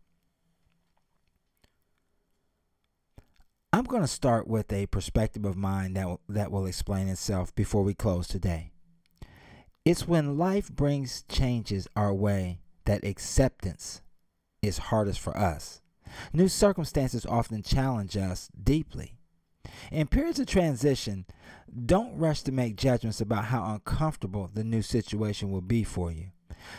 I'm 3.73 3.84
going 3.84 4.02
to 4.02 4.08
start 4.08 4.46
with 4.46 4.73
a 4.73 4.87
perspective 4.87 5.44
of 5.44 5.56
mine 5.56 5.94
that, 5.94 6.18
that 6.28 6.52
will 6.52 6.66
explain 6.66 7.08
itself 7.08 7.52
before 7.56 7.82
we 7.82 7.92
close 7.92 8.28
today. 8.28 8.70
It's 9.84 10.06
when 10.06 10.38
life 10.38 10.70
brings 10.70 11.25
changes 11.28 11.88
our 11.96 12.14
way 12.14 12.61
that 12.87 13.05
acceptance 13.05 14.03
is 14.62 14.79
hardest 14.79 15.21
for 15.21 15.37
us. 15.37 15.81
New 16.33 16.49
circumstances 16.49 17.26
often 17.26 17.62
challenge 17.62 18.17
us 18.17 18.49
deeply. 18.62 19.19
In 19.91 20.07
periods 20.07 20.38
of 20.38 20.47
transition, 20.47 21.26
don't 21.87 22.17
rush 22.17 22.43
to 22.43 22.53
make 22.53 22.76
judgments 22.76 23.21
about 23.21 23.47
how 23.47 23.64
uncomfortable 23.73 24.50
the 24.53 24.64
new 24.64 24.83
situation 24.83 25.50
will 25.50 25.62
be 25.62 25.83
for 25.85 26.12
you. 26.12 26.29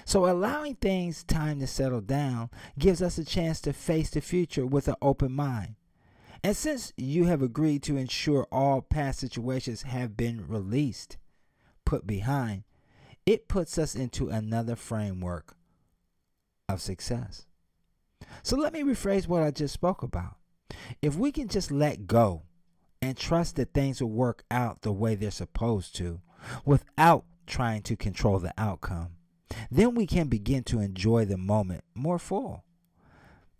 So, 0.05 0.25
allowing 0.25 0.75
things 0.75 1.23
time 1.23 1.59
to 1.59 1.67
settle 1.67 2.01
down 2.01 2.49
gives 2.77 3.01
us 3.01 3.17
a 3.17 3.25
chance 3.25 3.61
to 3.61 3.73
face 3.73 4.09
the 4.09 4.21
future 4.21 4.65
with 4.65 4.87
an 4.87 4.95
open 5.01 5.31
mind. 5.31 5.75
And 6.43 6.55
since 6.55 6.93
you 6.95 7.25
have 7.25 7.41
agreed 7.41 7.83
to 7.83 7.97
ensure 7.97 8.47
all 8.51 8.81
past 8.81 9.19
situations 9.19 9.83
have 9.83 10.15
been 10.15 10.47
released, 10.47 11.17
put 11.85 12.05
behind, 12.05 12.63
it 13.25 13.47
puts 13.47 13.77
us 13.77 13.95
into 13.95 14.29
another 14.29 14.75
framework 14.75 15.54
of 16.67 16.81
success. 16.81 17.45
So 18.43 18.57
let 18.57 18.73
me 18.73 18.83
rephrase 18.83 19.27
what 19.27 19.43
I 19.43 19.51
just 19.51 19.73
spoke 19.73 20.03
about. 20.03 20.35
If 21.01 21.15
we 21.15 21.31
can 21.31 21.47
just 21.47 21.71
let 21.71 22.07
go 22.07 22.43
and 23.01 23.17
trust 23.17 23.55
that 23.55 23.73
things 23.73 24.01
will 24.01 24.09
work 24.09 24.43
out 24.49 24.81
the 24.81 24.91
way 24.91 25.15
they're 25.15 25.31
supposed 25.31 25.95
to 25.97 26.21
without 26.65 27.25
trying 27.45 27.81
to 27.83 27.95
control 27.95 28.39
the 28.39 28.53
outcome, 28.57 29.09
then 29.69 29.95
we 29.95 30.05
can 30.05 30.27
begin 30.27 30.63
to 30.63 30.79
enjoy 30.79 31.25
the 31.25 31.37
moment 31.37 31.83
more 31.93 32.19
full. 32.19 32.63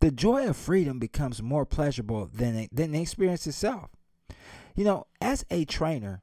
The 0.02 0.12
joy 0.12 0.48
of 0.48 0.58
freedom 0.58 1.00
becomes 1.00 1.42
more 1.42 1.66
pleasurable 1.66 2.30
than, 2.34 2.68
than 2.72 2.92
the 2.92 3.02
experience 3.02 3.48
itself. 3.48 3.90
You 4.76 4.84
know, 4.84 5.08
as 5.22 5.46
a 5.50 5.66
trainer, 5.66 6.22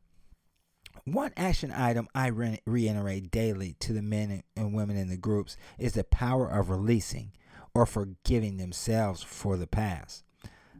one 1.04 1.32
action 1.36 1.72
item 1.72 2.08
I 2.14 2.28
re- 2.28 2.60
reiterate 2.64 3.30
daily 3.30 3.74
to 3.80 3.92
the 3.92 4.02
men 4.02 4.42
and 4.56 4.74
women 4.74 4.96
in 4.96 5.08
the 5.08 5.16
groups 5.16 5.56
is 5.78 5.94
the 5.94 6.04
power 6.04 6.48
of 6.48 6.70
releasing 6.70 7.32
or 7.74 7.86
forgiving 7.86 8.56
themselves 8.56 9.22
for 9.22 9.56
the 9.56 9.66
past. 9.66 10.24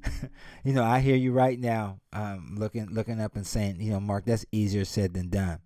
you 0.64 0.73
know, 0.73 0.85
I 0.85 1.00
hear 1.00 1.17
you 1.17 1.33
right 1.33 1.59
now, 1.59 2.00
um, 2.12 2.57
looking 2.59 2.87
looking 2.91 3.21
up 3.21 3.37
and 3.37 3.47
saying, 3.47 3.81
you 3.81 3.93
know, 3.93 4.00
Mark, 4.00 4.25
that's 4.25 4.47
easier 4.52 4.85
said 4.85 5.14
than 5.14 5.29
done. 5.29 5.59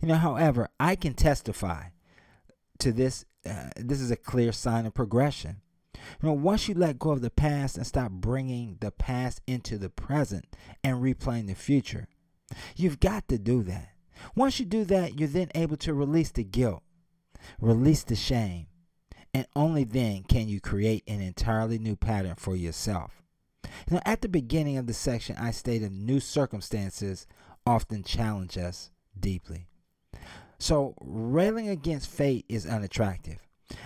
You 0.00 0.08
know, 0.08 0.14
however, 0.14 0.68
I 0.78 0.96
can 0.96 1.14
testify 1.14 1.86
to 2.78 2.92
this. 2.92 3.24
Uh, 3.48 3.70
this 3.76 4.00
is 4.00 4.10
a 4.10 4.16
clear 4.16 4.52
sign 4.52 4.86
of 4.86 4.94
progression. 4.94 5.56
You 5.94 6.28
know, 6.28 6.32
once 6.32 6.68
you 6.68 6.74
let 6.74 6.98
go 6.98 7.10
of 7.10 7.22
the 7.22 7.30
past 7.30 7.76
and 7.76 7.86
stop 7.86 8.10
bringing 8.10 8.78
the 8.80 8.90
past 8.90 9.40
into 9.46 9.78
the 9.78 9.90
present 9.90 10.46
and 10.82 11.02
replaying 11.02 11.46
the 11.48 11.54
future, 11.54 12.08
you've 12.76 13.00
got 13.00 13.28
to 13.28 13.38
do 13.38 13.62
that. 13.64 13.91
Once 14.34 14.58
you 14.58 14.66
do 14.66 14.84
that, 14.84 15.18
you're 15.18 15.28
then 15.28 15.50
able 15.54 15.76
to 15.76 15.94
release 15.94 16.30
the 16.30 16.44
guilt, 16.44 16.82
release 17.60 18.02
the 18.02 18.16
shame, 18.16 18.66
and 19.34 19.46
only 19.56 19.84
then 19.84 20.22
can 20.24 20.48
you 20.48 20.60
create 20.60 21.02
an 21.06 21.20
entirely 21.20 21.78
new 21.78 21.96
pattern 21.96 22.34
for 22.36 22.54
yourself. 22.54 23.22
Now, 23.90 24.00
at 24.04 24.20
the 24.20 24.28
beginning 24.28 24.76
of 24.76 24.86
the 24.86 24.94
section, 24.94 25.36
I 25.36 25.50
stated 25.50 25.92
new 25.92 26.20
circumstances 26.20 27.26
often 27.66 28.02
challenge 28.02 28.58
us 28.58 28.90
deeply. 29.18 29.66
So, 30.58 30.94
railing 31.00 31.68
against 31.68 32.10
fate 32.10 32.44
is 32.48 32.66
unattractive. 32.66 33.38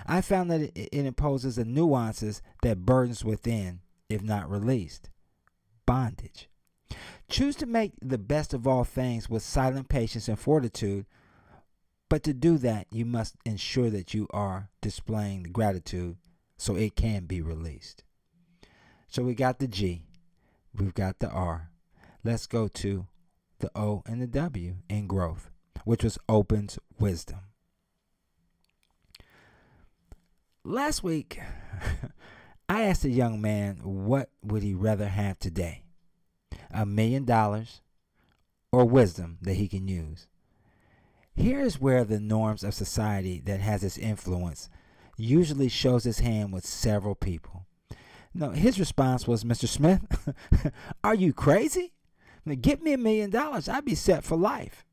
I 0.07 0.21
found 0.21 0.51
that 0.51 0.73
it, 0.75 0.89
imposes 0.93 1.57
the 1.57 1.65
nuances 1.65 2.43
that 2.63 2.85
burdens 2.85 3.25
within, 3.25 3.81
if 4.09 4.23
not 4.23 4.51
released. 4.51 5.11
Bondage. 5.87 6.49
Choose 7.29 7.57
to 7.57 7.67
make 7.67 7.93
the 8.01 8.19
best 8.19 8.55
of 8.55 8.67
all 8.67 8.85
things 8.85 9.29
with 9.29 9.43
silent 9.43 9.89
patience 9.89 10.29
and 10.29 10.39
fortitude 10.39 11.07
but 12.09 12.23
to 12.23 12.33
do 12.33 12.57
that, 12.59 12.87
you 12.91 13.05
must 13.05 13.37
ensure 13.45 13.91
that 13.91 14.15
you 14.15 14.29
are 14.31 14.69
displaying 14.81 15.43
the 15.43 15.49
gratitude 15.49 16.17
so 16.57 16.77
it 16.77 16.95
can 16.95 17.25
be 17.25 17.43
released. 17.43 18.05
So 19.09 19.23
we 19.23 19.35
got 19.35 19.59
the 19.59 19.67
G, 19.67 20.07
we've 20.75 20.95
got 20.95 21.19
the 21.19 21.29
R. 21.29 21.71
Let's 22.23 22.47
go 22.47 22.69
to 22.69 23.07
the 23.59 23.71
O 23.75 24.03
and 24.07 24.21
the 24.23 24.27
W 24.27 24.77
in 24.89 25.07
growth, 25.07 25.51
which 25.85 26.05
was 26.05 26.19
opens 26.29 26.79
wisdom. 26.99 27.41
Last 30.65 31.03
week, 31.03 31.41
I 32.69 32.83
asked 32.83 33.05
a 33.05 33.11
young 33.11 33.41
man 33.41 33.81
what 33.83 34.31
would 34.43 34.63
he 34.63 34.75
rather 34.75 35.09
have 35.09 35.39
today? 35.39 35.86
A 36.71 36.87
million 36.87 37.25
dollars 37.25 37.81
or 38.73 38.85
wisdom 38.85 39.39
that 39.43 39.55
he 39.55 39.69
can 39.69 39.89
use? 39.89 40.29
Here's 41.35 41.81
where 41.81 42.05
the 42.05 42.21
norms 42.21 42.65
of 42.65 42.75
society 42.75 43.43
that 43.45 43.61
has 43.61 43.85
its 43.85 43.99
influence 43.99 44.71
usually 45.17 45.69
shows 45.69 46.07
its 46.07 46.21
hand 46.21 46.53
with 46.53 46.65
several 46.65 47.15
people. 47.15 47.67
No, 48.33 48.51
his 48.51 48.79
response 48.79 49.27
was, 49.27 49.45
Mr. 49.45 49.67
Smith, 49.67 50.03
are 51.05 51.15
you 51.15 51.33
crazy? 51.33 51.95
Get 52.61 52.83
me 52.83 52.93
a 52.93 52.99
million 52.99 53.31
dollars, 53.31 53.69
I'd 53.69 53.85
be 53.85 53.95
set 53.95 54.25
for 54.25 54.37
life. 54.37 54.85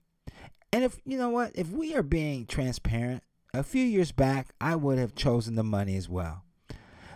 And 0.72 0.84
if, 0.84 1.00
you 1.06 1.18
know 1.18 1.30
what, 1.30 1.52
if 1.54 1.70
we 1.70 1.96
are 1.96 2.04
being 2.04 2.46
transparent, 2.46 3.22
a 3.54 3.62
few 3.62 3.86
years 3.86 4.12
back, 4.12 4.54
I 4.60 4.76
would 4.76 4.98
have 4.98 5.14
chosen 5.14 5.56
the 5.56 5.64
money 5.64 5.96
as 5.96 6.10
well. 6.10 6.44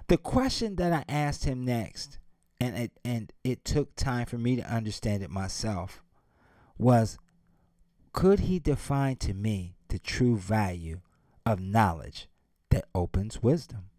The 0.08 0.18
question 0.18 0.76
that 0.76 0.94
I 0.94 1.04
asked 1.12 1.46
him 1.46 1.66
next, 1.66 2.20
and 2.60 2.76
it, 2.76 2.92
and 3.04 3.32
it 3.44 3.64
took 3.64 3.96
time 3.96 4.26
for 4.26 4.38
me 4.38 4.56
to 4.56 4.74
understand 4.74 5.24
it 5.24 5.30
myself, 5.30 6.04
was 6.78 7.18
could 8.14 8.42
he 8.42 8.60
define 8.60 9.16
to 9.18 9.34
me 9.34 9.76
the 9.90 10.00
true 10.00 10.38
value 10.38 11.02
of 11.46 11.60
knowledge 11.60 12.28
that 12.72 12.86
opens 12.96 13.44
wisdom? 13.44 13.90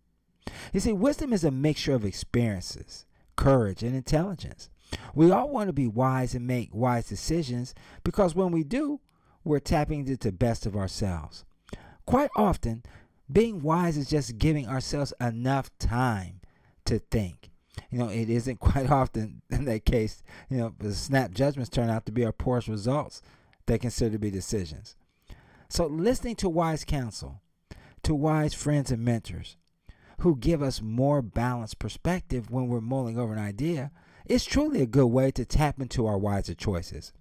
You 0.73 0.81
see, 0.81 0.93
wisdom 0.93 1.33
is 1.33 1.45
a 1.45 1.51
mixture 1.51 1.95
of 1.95 2.05
experiences, 2.05 3.07
courage, 3.37 3.83
and 3.83 3.95
intelligence. 3.95 4.71
We 5.15 5.31
all 5.31 5.49
want 5.49 5.69
to 5.69 5.73
be 5.73 5.87
wise 5.87 6.35
and 6.35 6.47
make 6.47 6.75
wise 6.75 7.09
decisions 7.09 7.75
because 8.03 8.35
when 8.35 8.51
we 8.51 8.65
do, 8.65 9.01
we're 9.45 9.61
tapping 9.61 10.01
into 10.01 10.17
the 10.17 10.33
best 10.33 10.67
of 10.67 10.77
ourselves. 10.77 11.45
Quite 12.07 12.31
often, 12.37 12.83
being 13.31 13.63
wise 13.63 13.97
is 13.97 14.09
just 14.09 14.39
giving 14.39 14.67
ourselves 14.67 15.13
enough 15.21 15.71
time 15.79 16.41
to 16.87 16.99
think. 16.99 17.51
You 17.91 17.99
know, 17.99 18.09
it 18.09 18.29
isn't 18.29 18.61
quite 18.61 18.91
often 18.91 19.43
in 19.51 19.65
that 19.67 19.85
case, 19.85 20.23
you 20.51 20.59
know, 20.59 20.75
the 20.79 20.93
snap 20.95 21.33
judgments 21.33 21.71
turn 21.71 21.91
out 21.91 22.07
to 22.07 22.13
be 22.13 22.25
our 22.25 22.33
poorest 22.33 22.69
results 22.69 23.23
they 23.67 23.79
consider 23.79 24.13
to 24.13 24.19
be 24.19 24.31
decisions. 24.31 24.97
So, 25.69 25.87
listening 25.87 26.37
to 26.37 26.49
wise 26.49 26.85
counsel, 26.85 27.43
to 28.03 28.15
wise 28.15 28.55
friends 28.55 28.91
and 28.91 29.05
mentors 29.05 29.57
who 30.21 30.35
give 30.37 30.63
us 30.63 30.83
more 30.83 31.23
balanced 31.23 31.79
perspective 31.79 32.51
when 32.51 32.67
we're 32.67 32.81
mulling 32.81 33.19
over 33.19 33.33
an 33.33 33.39
idea 33.39 33.91
is 34.27 34.45
truly 34.45 34.83
a 34.83 34.87
good 34.87 35.07
way 35.07 35.31
to 35.31 35.45
tap 35.45 35.81
into 35.81 36.07
our 36.07 36.19
wiser 36.19 36.55
choices. 36.55 37.13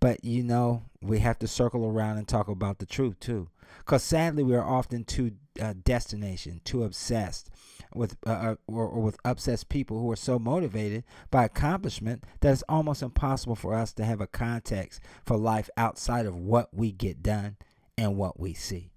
But 0.00 0.24
you 0.24 0.42
know, 0.42 0.84
we 1.00 1.20
have 1.20 1.38
to 1.40 1.48
circle 1.48 1.86
around 1.86 2.18
and 2.18 2.28
talk 2.28 2.48
about 2.48 2.78
the 2.78 2.86
truth 2.86 3.18
too. 3.20 3.48
Because 3.78 4.02
sadly, 4.02 4.42
we 4.42 4.54
are 4.54 4.64
often 4.64 5.04
too 5.04 5.32
uh, 5.60 5.74
destination, 5.84 6.60
too 6.64 6.84
obsessed 6.84 7.50
with 7.94 8.16
uh, 8.26 8.30
uh, 8.30 8.54
or, 8.66 8.86
or 8.86 9.02
with 9.02 9.18
obsessed 9.24 9.68
people 9.68 10.00
who 10.00 10.10
are 10.10 10.16
so 10.16 10.38
motivated 10.38 11.04
by 11.30 11.44
accomplishment 11.44 12.24
that 12.40 12.52
it's 12.52 12.64
almost 12.68 13.02
impossible 13.02 13.56
for 13.56 13.74
us 13.74 13.92
to 13.92 14.04
have 14.04 14.20
a 14.20 14.26
context 14.26 15.00
for 15.24 15.36
life 15.36 15.68
outside 15.76 16.26
of 16.26 16.36
what 16.36 16.68
we 16.72 16.92
get 16.92 17.22
done 17.22 17.56
and 17.98 18.16
what 18.16 18.40
we 18.40 18.54
see. 18.54 18.90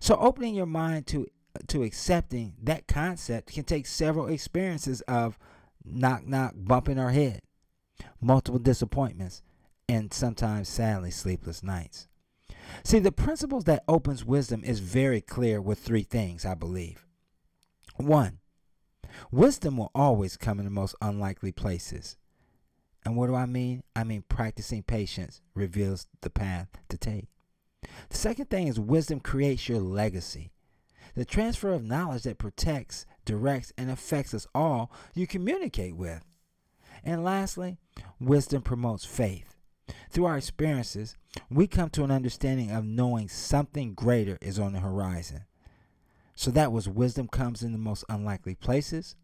So 0.00 0.16
opening 0.16 0.54
your 0.54 0.66
mind 0.66 1.06
to 1.08 1.26
to 1.66 1.82
accepting 1.82 2.54
that 2.62 2.86
concept 2.86 3.52
can 3.52 3.64
take 3.64 3.86
several 3.86 4.26
experiences 4.28 5.00
of 5.02 5.38
knock, 5.84 6.26
knock, 6.26 6.52
bumping 6.54 6.98
our 6.98 7.10
head, 7.10 7.40
multiple 8.20 8.60
disappointments, 8.60 9.42
and 9.88 10.12
sometimes 10.12 10.68
sadly 10.68 11.10
sleepless 11.10 11.62
nights. 11.62 12.06
See, 12.82 12.98
the 12.98 13.12
principles 13.12 13.64
that 13.64 13.84
opens 13.88 14.24
wisdom 14.24 14.62
is 14.64 14.80
very 14.80 15.20
clear 15.20 15.60
with 15.60 15.78
three 15.78 16.02
things, 16.02 16.44
I 16.44 16.54
believe. 16.54 17.06
One, 17.96 18.38
wisdom 19.30 19.76
will 19.76 19.90
always 19.94 20.36
come 20.36 20.58
in 20.58 20.64
the 20.64 20.70
most 20.70 20.94
unlikely 21.00 21.52
places. 21.52 22.16
And 23.04 23.16
what 23.16 23.28
do 23.28 23.34
I 23.34 23.46
mean? 23.46 23.82
I 23.96 24.04
mean 24.04 24.24
practicing 24.28 24.82
patience 24.82 25.40
reveals 25.54 26.06
the 26.20 26.30
path 26.30 26.68
to 26.88 26.98
take. 26.98 27.28
The 28.10 28.16
second 28.16 28.50
thing 28.50 28.66
is 28.66 28.78
wisdom 28.78 29.20
creates 29.20 29.68
your 29.68 29.80
legacy. 29.80 30.52
The 31.14 31.24
transfer 31.24 31.72
of 31.72 31.84
knowledge 31.84 32.24
that 32.24 32.38
protects, 32.38 33.06
directs, 33.24 33.72
and 33.78 33.90
affects 33.90 34.34
us 34.34 34.46
all 34.54 34.92
you 35.14 35.26
communicate 35.26 35.96
with. 35.96 36.24
And 37.02 37.24
lastly, 37.24 37.78
wisdom 38.20 38.62
promotes 38.62 39.04
faith. 39.04 39.57
Through 40.10 40.26
our 40.26 40.36
experiences, 40.36 41.16
we 41.50 41.66
come 41.66 41.90
to 41.90 42.04
an 42.04 42.10
understanding 42.10 42.70
of 42.70 42.84
knowing 42.84 43.28
something 43.28 43.94
greater 43.94 44.38
is 44.40 44.58
on 44.58 44.72
the 44.72 44.80
horizon. 44.80 45.44
So 46.34 46.50
that 46.52 46.72
was 46.72 46.88
wisdom 46.88 47.28
comes 47.28 47.62
in 47.62 47.72
the 47.72 47.78
most 47.78 48.04
unlikely 48.08 48.54
places. 48.54 49.16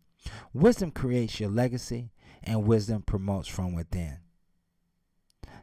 Wisdom 0.52 0.90
creates 0.90 1.38
your 1.38 1.50
legacy, 1.50 2.10
and 2.42 2.66
wisdom 2.66 3.02
promotes 3.02 3.48
from 3.48 3.74
within. 3.74 4.18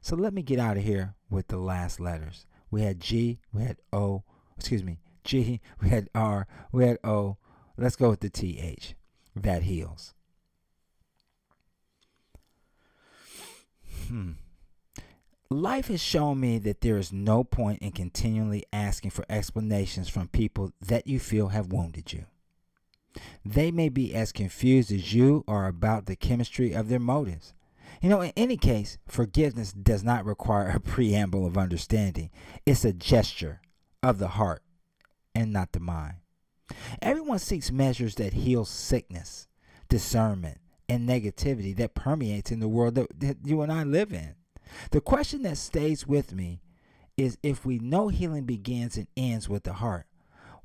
So 0.01 0.15
let 0.15 0.33
me 0.33 0.41
get 0.41 0.59
out 0.59 0.77
of 0.77 0.83
here 0.83 1.15
with 1.29 1.47
the 1.47 1.57
last 1.57 1.99
letters. 1.99 2.45
We 2.69 2.81
had 2.81 2.99
G, 2.99 3.39
we 3.53 3.63
had 3.63 3.77
O, 3.91 4.23
excuse 4.57 4.83
me, 4.83 4.99
G, 5.23 5.61
we 5.81 5.89
had 5.89 6.09
R, 6.15 6.47
we 6.71 6.85
had 6.85 6.97
O. 7.03 7.37
Let's 7.77 7.95
go 7.95 8.09
with 8.09 8.21
the 8.21 8.29
TH. 8.29 8.95
That 9.35 9.63
heals. 9.63 10.13
Hmm. 14.07 14.31
Life 15.51 15.89
has 15.89 15.99
shown 15.99 16.39
me 16.39 16.59
that 16.59 16.79
there 16.79 16.97
is 16.97 17.11
no 17.11 17.43
point 17.43 17.81
in 17.81 17.91
continually 17.91 18.63
asking 18.71 19.11
for 19.11 19.25
explanations 19.27 20.07
from 20.07 20.29
people 20.29 20.71
that 20.79 21.07
you 21.07 21.19
feel 21.19 21.49
have 21.49 21.73
wounded 21.73 22.13
you. 22.13 22.23
They 23.43 23.69
may 23.69 23.89
be 23.89 24.15
as 24.15 24.31
confused 24.31 24.93
as 24.93 25.13
you 25.13 25.43
are 25.49 25.67
about 25.67 26.05
the 26.05 26.15
chemistry 26.15 26.71
of 26.71 26.87
their 26.87 27.01
motives. 27.01 27.53
You 28.01 28.07
know, 28.07 28.21
in 28.21 28.31
any 28.37 28.55
case, 28.55 28.97
forgiveness 29.09 29.73
does 29.73 30.05
not 30.05 30.23
require 30.23 30.69
a 30.69 30.79
preamble 30.79 31.45
of 31.45 31.57
understanding, 31.57 32.29
it's 32.65 32.85
a 32.85 32.93
gesture 32.93 33.59
of 34.01 34.19
the 34.19 34.29
heart 34.29 34.63
and 35.35 35.51
not 35.51 35.73
the 35.73 35.81
mind. 35.81 36.15
Everyone 37.01 37.39
seeks 37.39 37.73
measures 37.73 38.15
that 38.15 38.31
heal 38.31 38.63
sickness, 38.63 39.49
discernment, 39.89 40.59
and 40.87 41.09
negativity 41.09 41.75
that 41.75 41.93
permeates 41.93 42.51
in 42.51 42.61
the 42.61 42.69
world 42.69 42.95
that, 42.95 43.19
that 43.19 43.37
you 43.43 43.61
and 43.61 43.69
I 43.69 43.83
live 43.83 44.13
in. 44.13 44.35
The 44.91 45.01
question 45.01 45.43
that 45.43 45.57
stays 45.57 46.07
with 46.07 46.33
me 46.33 46.61
is 47.17 47.37
if 47.43 47.65
we 47.65 47.79
know 47.79 48.07
healing 48.07 48.45
begins 48.45 48.97
and 48.97 49.07
ends 49.15 49.47
with 49.47 49.63
the 49.63 49.73
heart, 49.73 50.05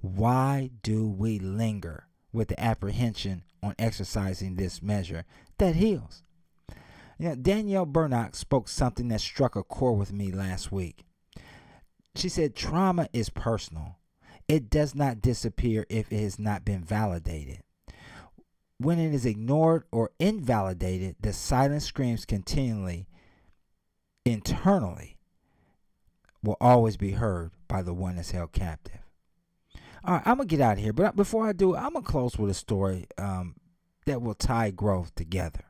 why 0.00 0.70
do 0.82 1.08
we 1.08 1.38
linger 1.38 2.06
with 2.32 2.48
the 2.48 2.60
apprehension 2.60 3.44
on 3.62 3.74
exercising 3.78 4.56
this 4.56 4.82
measure 4.82 5.24
that 5.58 5.76
heals? 5.76 6.22
You 7.18 7.30
know, 7.30 7.34
Danielle 7.34 7.86
Bernock 7.86 8.36
spoke 8.36 8.68
something 8.68 9.08
that 9.08 9.20
struck 9.20 9.56
a 9.56 9.62
chord 9.62 9.98
with 9.98 10.12
me 10.12 10.30
last 10.30 10.70
week. 10.70 11.04
She 12.14 12.28
said, 12.28 12.54
Trauma 12.54 13.08
is 13.12 13.30
personal. 13.30 13.96
It 14.48 14.70
does 14.70 14.94
not 14.94 15.20
disappear 15.20 15.86
if 15.88 16.12
it 16.12 16.20
has 16.20 16.38
not 16.38 16.64
been 16.64 16.84
validated. 16.84 17.60
When 18.78 18.98
it 18.98 19.14
is 19.14 19.24
ignored 19.24 19.84
or 19.90 20.10
invalidated, 20.20 21.16
the 21.20 21.32
silent 21.32 21.82
screams 21.82 22.26
continually 22.26 23.08
internally 24.26 25.16
will 26.42 26.56
always 26.60 26.96
be 26.96 27.12
heard 27.12 27.52
by 27.68 27.80
the 27.80 27.94
one 27.94 28.16
that's 28.16 28.32
held 28.32 28.52
captive. 28.52 29.00
All 30.04 30.14
right, 30.14 30.22
I'm 30.26 30.36
gonna 30.36 30.46
get 30.46 30.60
out 30.60 30.74
of 30.74 30.78
here, 30.78 30.92
but 30.92 31.16
before 31.16 31.46
I 31.46 31.52
do, 31.52 31.74
I'm 31.74 31.94
gonna 31.94 32.04
close 32.04 32.36
with 32.36 32.50
a 32.50 32.54
story 32.54 33.06
um, 33.18 33.54
that 34.04 34.20
will 34.20 34.34
tie 34.34 34.70
growth 34.70 35.14
together. 35.14 35.64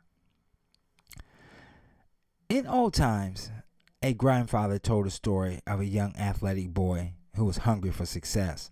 In 2.48 2.66
old 2.66 2.94
times, 2.94 3.50
a 4.02 4.14
grandfather 4.14 4.78
told 4.78 5.06
a 5.06 5.10
story 5.10 5.60
of 5.66 5.80
a 5.80 5.86
young 5.86 6.14
athletic 6.16 6.72
boy 6.72 7.12
who 7.36 7.44
was 7.44 7.58
hungry 7.58 7.90
for 7.90 8.06
success, 8.06 8.70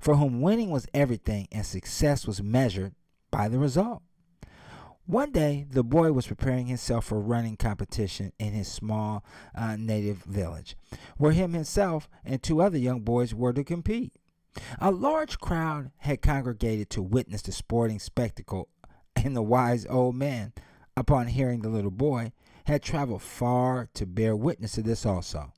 for 0.00 0.16
whom 0.16 0.40
winning 0.40 0.70
was 0.70 0.86
everything 0.94 1.48
and 1.52 1.66
success 1.66 2.26
was 2.26 2.42
measured 2.42 2.94
by 3.30 3.48
the 3.48 3.58
result. 3.58 4.02
One 5.10 5.32
day, 5.32 5.66
the 5.68 5.82
boy 5.82 6.12
was 6.12 6.28
preparing 6.28 6.66
himself 6.66 7.06
for 7.06 7.18
running 7.18 7.56
competition 7.56 8.32
in 8.38 8.52
his 8.52 8.68
small 8.68 9.24
uh, 9.56 9.74
native 9.74 10.18
village, 10.18 10.76
where 11.16 11.32
him 11.32 11.52
himself 11.52 12.08
and 12.24 12.40
two 12.40 12.62
other 12.62 12.78
young 12.78 13.00
boys 13.00 13.34
were 13.34 13.52
to 13.52 13.64
compete. 13.64 14.12
A 14.78 14.92
large 14.92 15.40
crowd 15.40 15.90
had 15.98 16.22
congregated 16.22 16.90
to 16.90 17.02
witness 17.02 17.42
the 17.42 17.50
sporting 17.50 17.98
spectacle, 17.98 18.68
and 19.16 19.34
the 19.34 19.42
wise 19.42 19.84
old 19.86 20.14
man, 20.14 20.52
upon 20.96 21.26
hearing 21.26 21.62
the 21.62 21.70
little 21.70 21.90
boy, 21.90 22.30
had 22.66 22.80
traveled 22.80 23.22
far 23.22 23.88
to 23.94 24.06
bear 24.06 24.36
witness 24.36 24.74
to 24.74 24.82
this 24.82 25.04
also. 25.04 25.52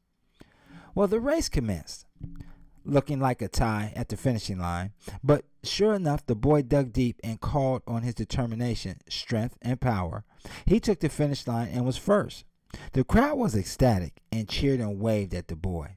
Well, 0.94 1.08
the 1.08 1.20
race 1.20 1.50
commenced 1.50 2.06
looking 2.92 3.18
like 3.18 3.42
a 3.42 3.48
tie 3.48 3.92
at 3.96 4.08
the 4.08 4.16
finishing 4.16 4.58
line. 4.58 4.92
But 5.24 5.44
sure 5.64 5.94
enough, 5.94 6.24
the 6.26 6.34
boy 6.34 6.62
dug 6.62 6.92
deep 6.92 7.20
and 7.24 7.40
called 7.40 7.82
on 7.86 8.02
his 8.02 8.14
determination, 8.14 9.00
strength, 9.08 9.56
and 9.62 9.80
power. 9.80 10.24
He 10.64 10.78
took 10.78 11.00
the 11.00 11.08
finish 11.08 11.46
line 11.46 11.68
and 11.68 11.84
was 11.84 11.96
first. 11.96 12.44
The 12.92 13.04
crowd 13.04 13.38
was 13.38 13.54
ecstatic 13.54 14.22
and 14.30 14.48
cheered 14.48 14.80
and 14.80 15.00
waved 15.00 15.34
at 15.34 15.48
the 15.48 15.56
boy. 15.56 15.96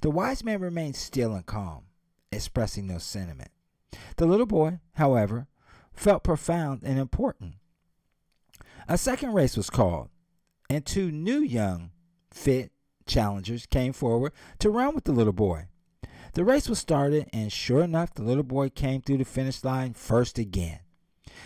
The 0.00 0.10
wise 0.10 0.44
man 0.44 0.60
remained 0.60 0.96
still 0.96 1.34
and 1.34 1.46
calm, 1.46 1.84
expressing 2.30 2.86
no 2.86 2.98
sentiment. 2.98 3.50
The 4.16 4.26
little 4.26 4.46
boy, 4.46 4.80
however, 4.94 5.46
felt 5.92 6.22
profound 6.22 6.82
and 6.84 6.98
important. 6.98 7.54
A 8.88 8.98
second 8.98 9.32
race 9.32 9.56
was 9.56 9.70
called, 9.70 10.08
and 10.68 10.84
two 10.84 11.10
new 11.10 11.40
young, 11.40 11.90
fit 12.30 12.72
challengers 13.06 13.66
came 13.66 13.92
forward 13.92 14.32
to 14.58 14.70
run 14.70 14.94
with 14.94 15.04
the 15.04 15.12
little 15.12 15.32
boy. 15.32 15.66
The 16.34 16.44
race 16.44 16.68
was 16.68 16.78
started, 16.78 17.28
and 17.32 17.52
sure 17.52 17.82
enough, 17.82 18.14
the 18.14 18.22
little 18.22 18.44
boy 18.44 18.68
came 18.68 19.02
through 19.02 19.18
the 19.18 19.24
finish 19.24 19.64
line 19.64 19.94
first 19.94 20.38
again. 20.38 20.80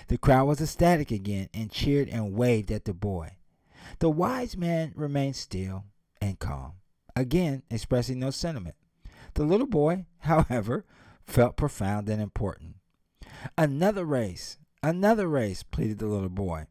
The 0.09 0.19
crowd 0.19 0.47
was 0.47 0.61
ecstatic 0.61 1.11
again 1.11 1.49
and 1.55 1.71
cheered 1.71 2.09
and 2.09 2.35
waved 2.35 2.71
at 2.71 2.85
the 2.85 2.93
boy. 2.93 3.37
The 4.01 4.11
wise 4.11 4.57
man 4.57 4.93
remained 4.95 5.37
still 5.37 5.85
and 6.21 6.39
calm, 6.39 6.75
again 7.17 7.63
expressing 7.71 8.19
no 8.19 8.31
sentiment. 8.31 8.75
The 9.35 9.45
little 9.45 9.67
boy, 9.67 10.05
however, 10.21 10.85
felt 11.27 11.57
profound 11.57 12.09
and 12.09 12.21
important. 12.21 12.77
Another 13.57 14.05
race, 14.05 14.59
another 14.83 15.29
race, 15.29 15.63
pleaded 15.63 15.99
the 15.99 16.07
little 16.07 16.29
boy. 16.29 16.67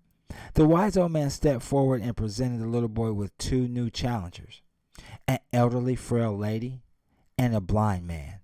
The 0.54 0.66
wise 0.66 0.98
old 0.98 1.12
man 1.12 1.30
stepped 1.32 1.64
forward 1.64 2.02
and 2.02 2.16
presented 2.16 2.60
the 2.62 2.68
little 2.68 2.90
boy 2.90 3.14
with 3.14 3.38
two 3.38 3.68
new 3.68 3.90
challengers 3.90 4.62
an 5.28 5.40
elderly, 5.52 5.96
frail 5.96 6.38
lady 6.38 6.83
and 7.44 7.56
a 7.56 7.62
blind 7.62 8.08
man. 8.08 8.40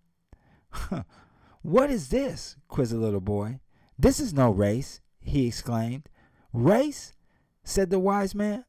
what 1.61 1.89
is 1.89 2.09
this? 2.09 2.57
quizzed 2.67 2.91
the 2.91 2.97
little 2.97 3.21
boy. 3.21 3.59
This 3.97 4.19
is 4.19 4.33
no 4.33 4.51
race, 4.51 5.01
he 5.21 5.47
exclaimed. 5.47 6.09
Race? 6.51 7.13
said 7.63 7.89
the 7.89 7.99
wise 7.99 8.35
man. 8.35 8.65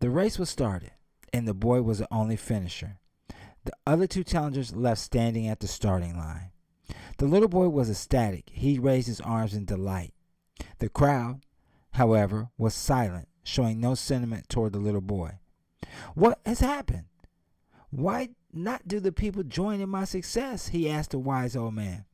The 0.00 0.10
race 0.10 0.38
was 0.38 0.50
started, 0.50 0.92
and 1.32 1.48
the 1.48 1.54
boy 1.54 1.80
was 1.80 1.98
the 1.98 2.08
only 2.12 2.36
finisher. 2.36 2.98
The 3.64 3.72
other 3.86 4.06
two 4.06 4.22
challengers 4.22 4.76
left 4.76 5.00
standing 5.00 5.48
at 5.48 5.60
the 5.60 5.68
starting 5.68 6.18
line. 6.18 6.50
The 7.16 7.26
little 7.26 7.48
boy 7.48 7.68
was 7.68 7.88
ecstatic. 7.88 8.50
He 8.52 8.78
raised 8.78 9.06
his 9.06 9.20
arms 9.22 9.54
in 9.54 9.64
delight. 9.64 10.12
The 10.78 10.90
crowd, 10.90 11.40
however, 11.92 12.50
was 12.58 12.74
silent, 12.74 13.28
showing 13.44 13.80
no 13.80 13.94
sentiment 13.94 14.50
toward 14.50 14.74
the 14.74 14.78
little 14.78 15.00
boy. 15.00 15.38
What 16.14 16.40
has 16.44 16.60
happened? 16.60 17.04
Why 17.94 18.30
not 18.52 18.88
do 18.88 18.98
the 18.98 19.12
people 19.12 19.44
join 19.44 19.80
in 19.80 19.88
my 19.88 20.04
success? 20.04 20.68
He 20.68 20.90
asked 20.90 21.12
the 21.12 21.18
wise 21.20 21.54
old 21.54 21.74
man. 21.74 22.06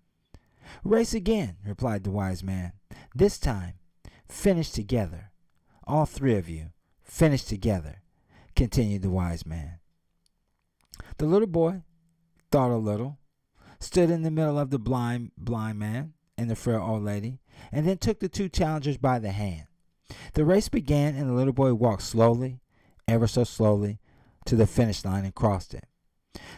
Race 0.84 1.14
again, 1.14 1.56
replied 1.66 2.04
the 2.04 2.10
wise 2.10 2.44
man. 2.44 2.72
This 3.14 3.38
time, 3.38 3.74
finish 4.28 4.70
together. 4.70 5.30
All 5.84 6.04
three 6.04 6.36
of 6.36 6.50
you, 6.50 6.66
finish 7.02 7.44
together, 7.44 8.02
continued 8.54 9.00
the 9.00 9.08
wise 9.08 9.46
man. 9.46 9.78
The 11.16 11.24
little 11.24 11.48
boy 11.48 11.82
thought 12.50 12.70
a 12.70 12.76
little, 12.76 13.18
stood 13.78 14.10
in 14.10 14.22
the 14.22 14.30
middle 14.30 14.58
of 14.58 14.68
the 14.68 14.78
blind 14.78 15.32
blind 15.38 15.78
man 15.78 16.12
and 16.36 16.50
the 16.50 16.56
frail 16.56 16.84
old 16.86 17.04
lady, 17.04 17.40
and 17.72 17.88
then 17.88 17.96
took 17.96 18.20
the 18.20 18.28
two 18.28 18.50
challengers 18.50 18.98
by 18.98 19.18
the 19.18 19.32
hand. 19.32 19.64
The 20.34 20.44
race 20.44 20.68
began, 20.68 21.14
and 21.14 21.26
the 21.26 21.34
little 21.34 21.54
boy 21.54 21.72
walked 21.72 22.02
slowly, 22.02 22.60
ever 23.08 23.26
so 23.26 23.44
slowly, 23.44 23.98
to 24.46 24.56
the 24.56 24.66
finish 24.66 25.04
line 25.04 25.24
and 25.24 25.34
crossed 25.34 25.74
it. 25.74 25.84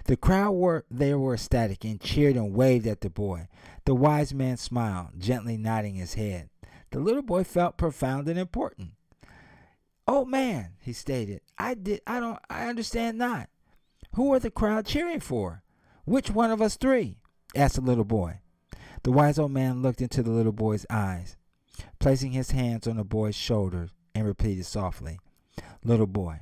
The 0.05 0.17
crowd 0.17 0.53
were 0.53 0.85
they 0.91 1.15
were 1.15 1.35
ecstatic 1.35 1.85
and 1.85 2.01
cheered 2.01 2.37
and 2.37 2.55
waved 2.55 2.87
at 2.87 3.01
the 3.01 3.11
boy. 3.11 3.49
The 3.85 3.95
wise 3.95 4.35
man 4.35 4.57
smiled, 4.57 5.19
gently 5.19 5.57
nodding 5.57 5.95
his 5.95 6.15
head. 6.15 6.51
The 6.91 7.01
little 7.01 7.23
boy 7.23 7.45
felt 7.45 7.79
profound 7.79 8.29
and 8.29 8.39
important. 8.39 8.91
Oh 10.07 10.25
man, 10.25 10.75
he 10.81 10.93
stated, 10.93 11.41
I 11.59 11.75
did 11.75 12.03
I 12.07 12.21
don't 12.21 12.39
I 12.51 12.67
understand 12.67 13.19
not. 13.19 13.49
Who 14.15 14.33
are 14.33 14.39
the 14.39 14.51
crowd 14.51 14.87
cheering 14.87 15.21
for? 15.21 15.63
Which 16.05 16.31
one 16.31 16.51
of 16.51 16.61
us 16.61 16.77
three? 16.77 17.19
asked 17.55 17.77
the 17.77 17.81
little 17.81 18.05
boy. 18.05 18.41
The 19.05 19.13
wise 19.13 19.39
old 19.39 19.53
man 19.53 19.83
looked 19.83 20.01
into 20.01 20.23
the 20.23 20.31
little 20.31 20.53
boy's 20.53 20.87
eyes, 20.91 21.37
placing 21.99 22.33
his 22.33 22.51
hands 22.51 22.87
on 22.87 22.97
the 22.97 23.05
boy's 23.05 23.35
shoulders, 23.35 23.91
and 24.15 24.27
repeated 24.27 24.67
softly, 24.67 25.19
Little 25.85 26.07
boy, 26.07 26.41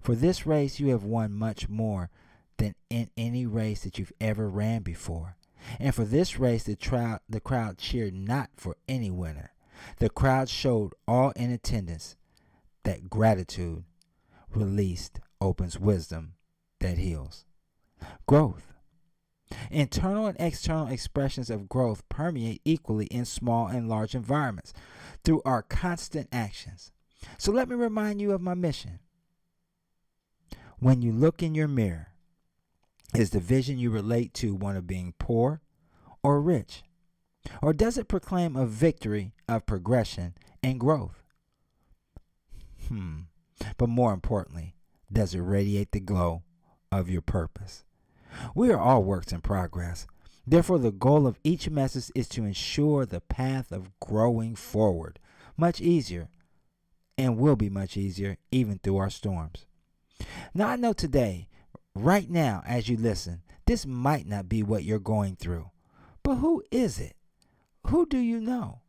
for 0.00 0.14
this 0.14 0.46
race 0.46 0.80
you 0.80 0.88
have 0.88 1.04
won 1.04 1.32
much 1.32 1.68
more 1.68 2.10
than 2.58 2.74
in 2.88 3.10
any 3.16 3.46
race 3.46 3.82
that 3.82 3.98
you've 3.98 4.12
ever 4.20 4.48
ran 4.48 4.82
before. 4.82 5.36
And 5.78 5.94
for 5.94 6.04
this 6.04 6.38
race, 6.38 6.64
the, 6.64 6.76
crowd, 6.76 7.20
the 7.28 7.40
crowd 7.40 7.78
cheered 7.78 8.14
not 8.14 8.50
for 8.56 8.76
any 8.88 9.10
winner. 9.10 9.52
The 9.98 10.10
crowd 10.10 10.48
showed 10.48 10.92
all 11.06 11.30
in 11.30 11.50
attendance 11.50 12.16
that 12.84 13.10
gratitude 13.10 13.84
released 14.54 15.20
opens 15.40 15.78
wisdom 15.78 16.34
that 16.80 16.98
heals. 16.98 17.44
Growth. 18.26 18.72
Internal 19.70 20.26
and 20.26 20.36
external 20.38 20.86
expressions 20.88 21.50
of 21.50 21.68
growth 21.68 22.08
permeate 22.08 22.62
equally 22.64 23.06
in 23.06 23.24
small 23.24 23.66
and 23.66 23.88
large 23.88 24.14
environments 24.14 24.72
through 25.24 25.42
our 25.44 25.62
constant 25.62 26.28
actions. 26.32 26.92
So 27.36 27.52
let 27.52 27.68
me 27.68 27.74
remind 27.74 28.20
you 28.20 28.32
of 28.32 28.40
my 28.40 28.54
mission. 28.54 29.00
When 30.80 31.02
you 31.02 31.12
look 31.12 31.42
in 31.42 31.54
your 31.54 31.68
mirror, 31.68 32.08
is 33.14 33.30
the 33.30 33.38
vision 33.38 33.78
you 33.78 33.90
relate 33.90 34.32
to 34.34 34.54
one 34.54 34.76
of 34.76 34.86
being 34.86 35.12
poor 35.18 35.60
or 36.22 36.40
rich? 36.40 36.82
Or 37.60 37.74
does 37.74 37.98
it 37.98 38.08
proclaim 38.08 38.56
a 38.56 38.64
victory 38.64 39.34
of 39.46 39.66
progression 39.66 40.34
and 40.62 40.80
growth? 40.80 41.22
Hmm. 42.88 43.20
But 43.76 43.90
more 43.90 44.14
importantly, 44.14 44.74
does 45.12 45.34
it 45.34 45.40
radiate 45.40 45.92
the 45.92 46.00
glow 46.00 46.44
of 46.90 47.10
your 47.10 47.20
purpose? 47.20 47.84
We 48.54 48.70
are 48.70 48.80
all 48.80 49.04
works 49.04 49.32
in 49.32 49.42
progress. 49.42 50.06
Therefore, 50.46 50.78
the 50.78 50.92
goal 50.92 51.26
of 51.26 51.38
each 51.44 51.68
message 51.68 52.10
is 52.14 52.26
to 52.30 52.44
ensure 52.46 53.04
the 53.04 53.20
path 53.20 53.70
of 53.70 53.90
growing 54.00 54.54
forward 54.54 55.18
much 55.58 55.82
easier 55.82 56.30
and 57.18 57.36
will 57.36 57.56
be 57.56 57.68
much 57.68 57.98
easier 57.98 58.38
even 58.50 58.78
through 58.78 58.96
our 58.96 59.10
storms. 59.10 59.66
Now, 60.54 60.68
I 60.68 60.76
know 60.76 60.92
today, 60.92 61.48
right 61.94 62.28
now, 62.28 62.62
as 62.66 62.88
you 62.88 62.96
listen, 62.96 63.42
this 63.66 63.86
might 63.86 64.26
not 64.26 64.48
be 64.48 64.62
what 64.62 64.84
you're 64.84 64.98
going 64.98 65.36
through. 65.36 65.70
But 66.22 66.36
who 66.36 66.62
is 66.70 66.98
it? 66.98 67.16
Who 67.86 68.06
do 68.06 68.18
you 68.18 68.40
know? 68.40 68.80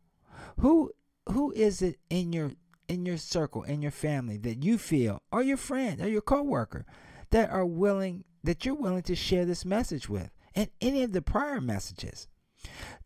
Who 0.58 0.92
who 1.28 1.52
is 1.52 1.82
it 1.82 1.98
in 2.10 2.32
your 2.32 2.52
in 2.88 3.06
your 3.06 3.16
circle, 3.16 3.62
in 3.62 3.80
your 3.80 3.90
family 3.90 4.36
that 4.38 4.64
you 4.64 4.76
feel 4.76 5.22
or 5.30 5.42
your 5.42 5.56
friend 5.56 6.00
or 6.00 6.08
your 6.08 6.20
coworker 6.20 6.84
that 7.30 7.50
are 7.50 7.64
willing 7.64 8.24
that 8.44 8.64
you're 8.64 8.74
willing 8.74 9.02
to 9.02 9.14
share 9.14 9.44
this 9.44 9.64
message 9.64 10.08
with 10.08 10.30
and 10.54 10.68
any 10.80 11.02
of 11.02 11.12
the 11.12 11.22
prior 11.22 11.60
messages 11.60 12.28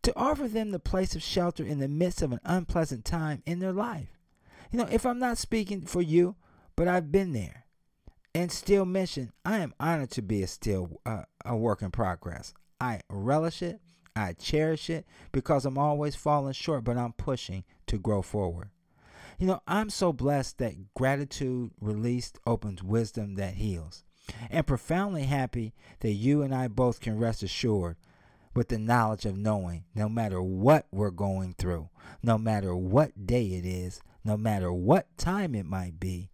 to 0.01 0.13
offer 0.15 0.47
them 0.47 0.71
the 0.71 0.79
place 0.79 1.15
of 1.15 1.23
shelter 1.23 1.63
in 1.63 1.79
the 1.79 1.87
midst 1.87 2.21
of 2.21 2.31
an 2.31 2.39
unpleasant 2.43 3.05
time 3.05 3.41
in 3.45 3.59
their 3.59 3.71
life. 3.71 4.17
You 4.71 4.79
know, 4.79 4.87
if 4.91 5.05
I'm 5.05 5.19
not 5.19 5.37
speaking 5.37 5.81
for 5.81 6.01
you, 6.01 6.35
but 6.75 6.87
I've 6.87 7.11
been 7.11 7.33
there 7.33 7.66
and 8.37 8.51
still 8.51 8.85
mention, 8.85 9.31
I 9.43 9.57
am 9.57 9.73
honored 9.79 10.11
to 10.11 10.21
be 10.21 10.43
a 10.43 10.47
still 10.47 11.01
uh, 11.07 11.23
a 11.43 11.57
work 11.57 11.81
in 11.81 11.89
progress. 11.89 12.53
I 12.79 13.01
relish 13.09 13.63
it. 13.63 13.81
I 14.15 14.33
cherish 14.33 14.91
it 14.91 15.07
because 15.31 15.65
I'm 15.65 15.79
always 15.79 16.15
falling 16.15 16.53
short, 16.53 16.83
but 16.83 16.97
I'm 16.97 17.13
pushing 17.13 17.63
to 17.87 17.97
grow 17.97 18.21
forward. 18.21 18.69
You 19.39 19.47
know, 19.47 19.61
I'm 19.67 19.89
so 19.89 20.13
blessed 20.13 20.59
that 20.59 20.93
gratitude 20.93 21.71
released 21.81 22.37
opens 22.45 22.83
wisdom 22.83 23.35
that 23.35 23.55
heals. 23.55 24.03
And 24.51 24.67
profoundly 24.67 25.23
happy 25.23 25.73
that 26.01 26.11
you 26.11 26.43
and 26.43 26.53
I 26.53 26.67
both 26.67 26.99
can 26.99 27.17
rest 27.17 27.41
assured 27.41 27.97
with 28.53 28.67
the 28.67 28.77
knowledge 28.77 29.25
of 29.25 29.35
knowing 29.35 29.85
no 29.95 30.07
matter 30.07 30.43
what 30.43 30.85
we're 30.91 31.09
going 31.09 31.55
through, 31.57 31.89
no 32.21 32.37
matter 32.37 32.75
what 32.75 33.25
day 33.25 33.45
it 33.45 33.65
is, 33.65 33.99
no 34.23 34.37
matter 34.37 34.71
what 34.71 35.17
time 35.17 35.55
it 35.55 35.65
might 35.65 35.99
be, 35.99 36.29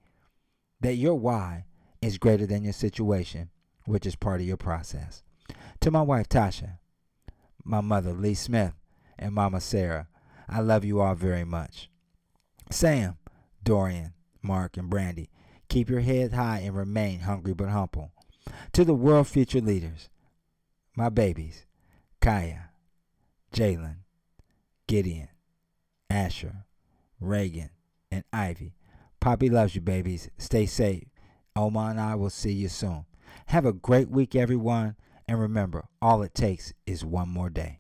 that 0.82 0.96
your 0.96 1.16
why 1.16 1.66
is 2.04 2.18
greater 2.18 2.46
than 2.46 2.63
your 2.63 2.74
situation, 2.74 3.50
which 3.86 4.06
is 4.06 4.16
part 4.16 4.42
of 4.42 4.48
your 4.48 4.58
process. 4.58 5.24
To 5.82 5.92
my 5.92 6.02
wife, 6.02 6.30
Tasha, 6.30 6.78
my 7.63 7.82
mother, 7.82 8.13
Lee 8.13 8.34
Smith, 8.34 8.74
and 9.18 9.34
Mama 9.34 9.62
Sarah, 9.62 10.08
I 10.48 10.60
love 10.60 10.86
you 10.86 11.02
all 11.02 11.16
very 11.16 11.44
much. 11.44 11.89
Sam, 12.70 13.18
Dorian, 13.63 14.13
Mark, 14.42 14.78
and 14.78 14.89
Brandy, 14.89 15.30
keep 15.70 15.89
your 15.89 16.02
head 16.02 16.34
high 16.34 16.60
and 16.60 16.76
remain 16.76 17.22
hungry 17.22 17.54
but 17.54 17.70
humble. 17.70 18.12
To 18.74 18.84
the 18.84 18.94
world 18.94 19.28
future 19.28 19.62
leaders, 19.62 20.10
my 20.96 21.10
babies, 21.10 21.66
Kaya, 22.22 22.70
Jalen, 23.54 23.98
Gideon, 24.88 25.30
Asher, 26.10 26.66
Reagan, 27.20 27.70
and 28.12 28.24
Ivy. 28.34 28.76
Poppy 29.20 29.50
loves 29.50 29.76
you, 29.76 29.82
babies. 29.82 30.30
Stay 30.38 30.66
safe. 30.66 31.06
Oma 31.56 31.88
and 31.92 32.00
I 32.00 32.16
will 32.16 32.30
see 32.30 32.52
you 32.52 32.68
soon. 32.68 33.06
Have 33.48 33.66
a 33.66 33.74
great 33.74 34.10
week, 34.10 34.36
everyone. 34.36 34.96
And 35.28 35.39
remember, 35.39 35.86
all 36.02 36.22
it 36.24 36.34
takes 36.34 36.74
is 36.86 37.06
one 37.06 37.30
more 37.30 37.50
day. 37.50 37.80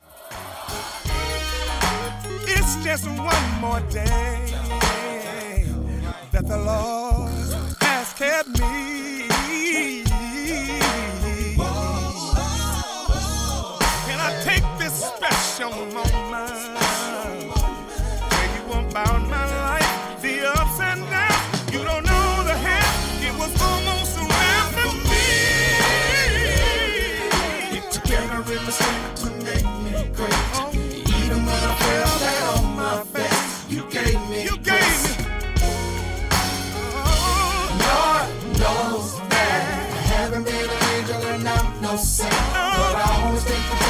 It's 2.45 2.83
just 2.83 3.07
one 3.07 3.59
more 3.59 3.81
day 3.89 4.53
that 6.31 6.47
the 6.47 6.57
Lord 6.57 7.31
has 7.81 8.13
kept 8.13 8.49
me. 8.59 8.92
Saint. 41.97 42.29
But 42.29 42.95
I 42.95 43.23
always 43.23 43.43
take 43.43 43.82